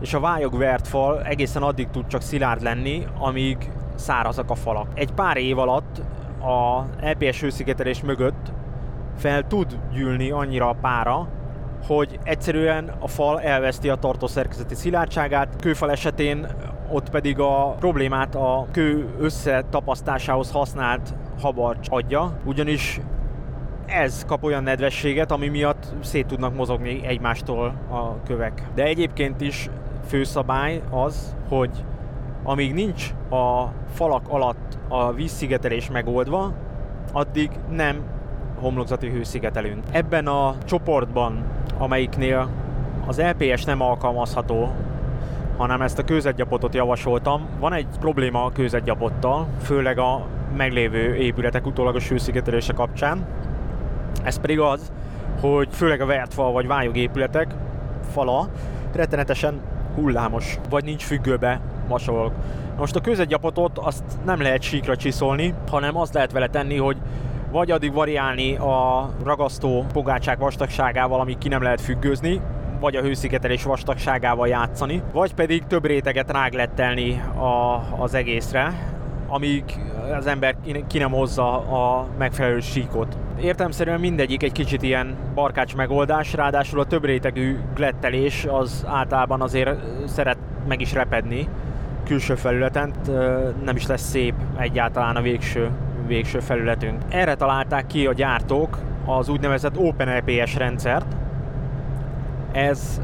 és 0.02 0.13
a 0.13 0.20
vályogvert 0.20 0.88
fal 0.88 1.24
egészen 1.24 1.63
addig 1.63 1.88
tud 1.89 2.08
csak 2.08 2.22
szilárd 2.22 2.62
lenni, 2.62 3.06
amíg 3.20 3.58
szárazak 3.98 4.50
a 4.50 4.56
falak. 4.56 4.88
Egy 4.94 5.12
pár 5.12 5.38
év 5.38 5.58
alatt 5.58 6.02
a 6.42 6.86
EPS 7.00 7.42
hőszigetelés 7.42 8.02
mögött 8.02 8.52
fel 9.18 9.48
tud 9.48 9.80
gyűlni 9.94 10.32
annyira 10.32 10.70
a 10.70 10.76
pára, 10.82 11.28
hogy 11.88 12.20
egyszerűen 12.24 12.92
a 13.00 13.08
fal 13.08 13.42
elveszti 13.42 13.90
a 13.90 13.96
tartószerkezeti 13.96 14.76
szilárdságát. 14.76 15.56
Kőfal 15.62 15.92
esetén 15.92 16.48
ott 16.92 17.10
pedig 17.10 17.40
a 17.40 17.76
problémát 17.80 18.36
a 18.36 18.68
kő 18.72 19.10
összetapasztásához 19.20 20.52
használt 20.52 21.14
habarcs 21.42 21.88
adja, 21.90 22.38
ugyanis 22.46 23.02
ez 23.86 24.26
kap 24.26 24.44
olyan 24.44 24.64
nedvességet, 24.64 25.32
ami 25.32 25.48
miatt 25.48 25.94
szét 26.02 26.28
tudnak 26.28 26.56
mozogni 26.56 27.06
egymástól 27.06 27.74
a 27.90 28.24
kövek. 28.24 28.64
De 28.76 28.84
egyébként 28.84 29.42
is 29.42 29.70
főszabály 30.08 30.82
az, 30.90 31.36
hogy 31.50 31.70
amíg 32.48 32.74
nincs 32.74 33.14
a 33.30 33.64
falak 33.94 34.28
alatt 34.30 34.78
a 34.88 35.14
vízszigetelés 35.14 35.90
megoldva, 35.90 36.54
addig 37.12 37.52
nem 37.70 38.04
homlokzati 38.60 39.10
hőszigetelünk. 39.10 39.84
Ebben 39.92 40.28
a 40.28 40.56
csoportban, 40.66 41.44
amelyiknél 41.78 42.50
az 43.08 43.22
LPS 43.22 43.64
nem 43.64 43.82
alkalmazható 43.82 44.72
hanem 45.58 45.82
ezt 45.82 46.00
a 46.00 46.04
kőzetgyapotot 46.04 46.74
javasoltam. 46.74 47.48
Van 47.60 47.74
egy 47.74 47.88
probléma 48.00 48.44
a 48.44 48.52
kőzetgyapottal, 48.52 49.48
főleg 49.62 50.00
a 50.00 50.26
meglévő 50.58 51.16
épületek 51.16 51.66
utólagos 51.66 52.10
hőszigetelése 52.10 52.74
kapcsán. 52.74 53.26
Ez 54.24 54.40
pedig 54.40 54.60
az, 54.60 54.92
hogy 55.42 55.68
főleg 55.72 56.02
a 56.02 56.06
vertfal 56.06 56.52
vagy 56.52 56.68
vályog 56.68 56.98
épületek 56.98 57.56
fala 58.12 58.50
rettenetesen 58.94 59.62
hullámos, 59.96 60.60
vagy 60.70 60.84
nincs 60.84 61.04
függőbe 61.04 61.62
vasolok. 61.88 62.32
Most 62.78 62.95
a 62.95 63.02
kőzetgyapotot 63.02 63.78
azt 63.78 64.04
nem 64.26 64.41
lehet 64.41 64.62
síkra 64.62 64.95
csiszolni, 64.95 65.54
hanem 65.69 65.97
azt 65.97 66.13
lehet 66.13 66.32
vele 66.32 66.47
tenni, 66.47 66.78
hogy 66.78 66.97
vagy 67.52 67.71
addig 67.71 67.93
variálni 67.93 68.56
a 68.56 69.10
ragasztó 69.23 69.86
pogácsák 69.93 70.38
vastagságával, 70.38 71.19
amíg 71.19 71.38
ki 71.38 71.47
nem 71.47 71.62
lehet 71.62 71.82
függőzni, 71.82 72.41
vagy 72.80 72.95
a 72.95 73.02
hőszigetelés 73.02 73.63
vastagságával 73.63 74.47
játszani, 74.47 75.02
vagy 75.12 75.34
pedig 75.34 75.63
több 75.67 75.86
réteget 75.86 76.32
ráglettelni 76.32 77.21
a, 77.36 77.84
az 77.97 78.13
egészre, 78.13 78.73
amíg 79.28 79.63
az 80.17 80.28
ember 80.28 80.56
ki 80.88 80.97
nem 80.97 81.12
hozza 81.12 81.58
a 81.58 82.08
megfelelő 82.17 82.60
síkot. 82.60 83.17
Értelmszerűen 83.41 84.00
mindegyik 84.00 84.43
egy 84.43 84.52
kicsit 84.52 84.82
ilyen 84.82 85.15
barkács 85.34 85.76
megoldás, 85.76 86.34
ráadásul 86.34 86.80
a 86.80 86.86
több 86.86 87.06
rétegű 87.06 87.58
glettelés 87.76 88.45
az 88.45 88.86
általában 88.88 89.41
azért 89.41 89.69
szeret 90.08 90.38
meg 90.67 90.82
is 90.82 90.93
repedni 90.93 91.47
külső 92.08 92.36
felületen, 92.36 92.93
nem 93.63 93.76
is 93.76 93.88
lesz 93.88 94.10
szép 94.10 94.34
egyáltalán 94.58 95.15
a 95.15 95.22
végső, 95.22 95.70
végső 96.08 96.39
felületünk. 96.39 97.02
Erre 97.10 97.36
találták 97.36 97.88
ki 97.88 98.08
a 98.08 98.13
gyártók 98.13 98.78
az 99.06 99.30
úgynevezett 99.30 99.78
OpenLPS 99.78 100.56
rendszert, 100.56 101.15
ez 102.52 103.02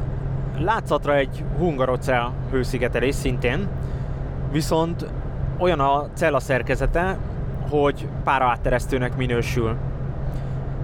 látszatra 0.59 1.15
egy 1.15 1.43
hungarocell 1.57 2.31
hőszigetelés 2.51 3.15
szintén, 3.15 3.67
viszont 4.51 5.05
olyan 5.57 5.79
a 5.79 6.07
cella 6.13 6.39
szerkezete, 6.39 7.17
hogy 7.69 8.07
páraátteresztőnek 8.23 9.17
minősül. 9.17 9.75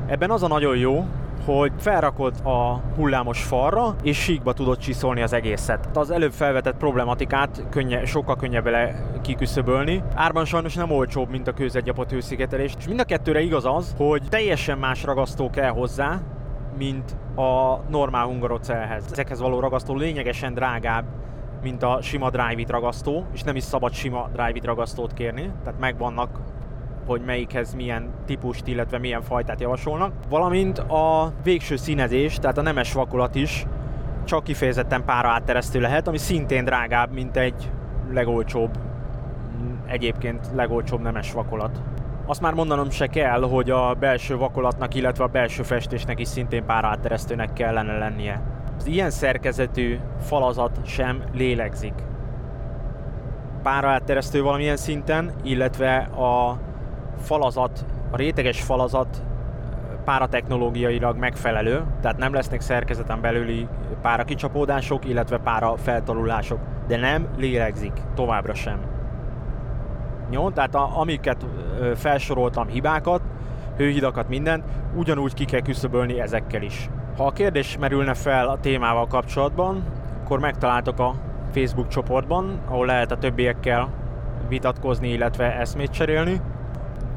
Ebben 0.08 0.32
az 0.32 0.44
a 0.44 0.48
nagyon 0.48 0.78
jó, 0.78 1.06
hogy 1.46 1.72
felrakod 1.78 2.34
a 2.44 2.82
hullámos 2.96 3.44
falra, 3.44 3.96
és 4.04 4.18
síkba 4.18 4.54
tudod 4.54 4.78
csiszolni 4.78 5.22
az 5.22 5.34
egészet. 5.34 5.90
Az 5.94 6.12
előbb 6.12 6.32
felvetett 6.32 6.78
problematikát 6.78 7.64
könnye, 7.70 8.06
sokkal 8.06 8.36
könnyebb 8.36 8.64
vele 8.64 9.10
kiküszöbölni. 9.22 10.04
Árban 10.16 10.46
sajnos 10.46 10.76
nem 10.76 10.92
olcsóbb, 10.92 11.30
mint 11.30 11.48
a 11.48 11.54
kőzetgyapott 11.54 12.10
hőszigetelés. 12.10 12.74
És 12.78 12.88
mind 12.88 13.00
a 13.00 13.04
kettőre 13.04 13.42
igaz 13.42 13.66
az, 13.66 13.96
hogy 13.98 14.22
teljesen 14.30 14.78
más 14.78 15.04
ragasztó 15.04 15.50
kell 15.50 15.72
hozzá, 15.72 16.20
mint 16.78 17.16
a 17.36 17.80
normál 17.90 18.26
hungarocelhez. 18.26 19.06
Ezekhez 19.12 19.40
való 19.40 19.60
ragasztó 19.60 19.96
lényegesen 19.96 20.54
drágább, 20.54 21.06
mint 21.64 21.84
a 21.84 22.02
sima 22.02 22.30
drive 22.30 22.64
ragasztó, 22.68 23.26
és 23.34 23.44
nem 23.44 23.56
is 23.56 23.64
szabad 23.64 23.94
sima 23.94 24.30
drive 24.34 24.60
ragasztót 24.64 25.14
kérni, 25.14 25.52
tehát 25.64 25.80
megvannak 25.80 26.40
hogy 27.06 27.22
melyikhez 27.26 27.74
milyen 27.74 28.10
típust, 28.26 28.68
illetve 28.68 28.98
milyen 28.98 29.22
fajtát 29.22 29.62
javasolnak. 29.62 30.14
Valamint 30.30 30.78
a 30.80 31.34
végső 31.44 31.76
színezés, 31.76 32.36
tehát 32.36 32.58
a 32.58 32.62
nemes 32.62 32.94
vakolat 32.94 33.36
is 33.36 33.66
csak 34.24 34.44
kifejezetten 34.44 35.06
pára 35.06 35.30
átteresztő 35.30 35.80
lehet, 35.80 36.08
ami 36.08 36.18
szintén 36.18 36.66
drágább, 36.66 37.14
mint 37.14 37.38
egy 37.38 37.72
legolcsóbb, 38.12 38.78
egyébként 39.86 40.50
legolcsóbb 40.54 41.02
nemes 41.02 41.32
vakolat. 41.32 41.82
Azt 42.26 42.42
már 42.42 42.54
mondanom 42.54 42.90
se 42.90 43.08
kell, 43.08 43.42
hogy 43.42 43.70
a 43.70 43.94
belső 43.94 44.38
vakolatnak, 44.38 44.96
illetve 44.96 45.24
a 45.24 45.28
belső 45.28 45.64
festésnek 45.64 46.20
is 46.20 46.28
szintén 46.28 46.66
párátteresztőnek 46.66 47.54
kellene 47.54 47.98
lennie. 47.98 48.42
Az 48.78 48.88
ilyen 48.88 49.10
szerkezetű 49.10 50.00
falazat 50.22 50.80
sem 50.86 51.24
lélegzik. 51.34 51.94
Párátteresztő 53.64 54.42
valamilyen 54.42 54.78
szinten, 54.78 55.32
illetve 55.44 55.98
a 55.98 56.60
falazat, 57.20 57.86
a 58.12 58.18
réteges 58.18 58.62
falazat 58.62 59.24
páratechnológiailag 60.06 61.18
megfelelő, 61.18 61.84
tehát 62.02 62.18
nem 62.18 62.34
lesznek 62.34 62.62
szerkezeten 62.62 63.22
belüli 63.22 63.68
párakicsapódások, 64.02 65.06
illetve 65.06 65.38
pára 65.38 65.78
feltalulások, 65.78 66.60
de 66.88 66.98
nem 66.98 67.28
lélegzik 67.38 67.94
továbbra 68.16 68.54
sem. 68.54 68.80
Jó, 70.30 70.50
tehát 70.50 70.76
a, 70.76 71.00
amiket 71.00 71.46
felsoroltam 71.96 72.68
hibákat, 72.68 73.22
hőhidakat, 73.78 74.30
mindent, 74.30 74.64
ugyanúgy 74.96 75.34
ki 75.34 75.46
kell 75.46 75.62
küszöbölni 75.62 76.22
ezekkel 76.22 76.62
is. 76.62 76.90
Ha 77.18 77.26
a 77.26 77.32
kérdés 77.32 77.78
merülne 77.80 78.14
fel 78.14 78.48
a 78.48 78.60
témával 78.60 79.08
kapcsolatban, 79.08 79.84
akkor 80.24 80.40
megtaláltok 80.40 81.00
a 81.00 81.16
Facebook 81.52 81.88
csoportban, 81.88 82.60
ahol 82.68 82.86
lehet 82.86 83.12
a 83.12 83.18
többiekkel 83.18 83.90
vitatkozni, 84.48 85.10
illetve 85.10 85.56
eszmét 85.60 85.92
cserélni. 85.92 86.42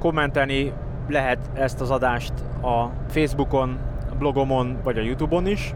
Kommentelni 0.03 0.73
lehet 1.09 1.51
ezt 1.55 1.81
az 1.81 1.91
adást 1.91 2.33
a 2.63 2.91
Facebookon, 3.09 3.79
a 4.11 4.15
blogomon 4.15 4.79
vagy 4.83 4.99
a 4.99 5.03
Youtube-on 5.03 5.47
is. 5.47 5.75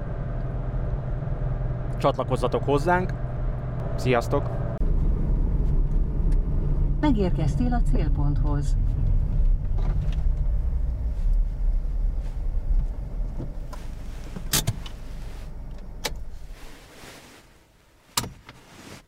Csatlakozzatok 1.98 2.64
hozzánk. 2.64 3.12
Sziasztok! 3.96 4.50
Megérkeztél 7.00 7.72
a 7.72 7.80
célponthoz. 7.92 8.76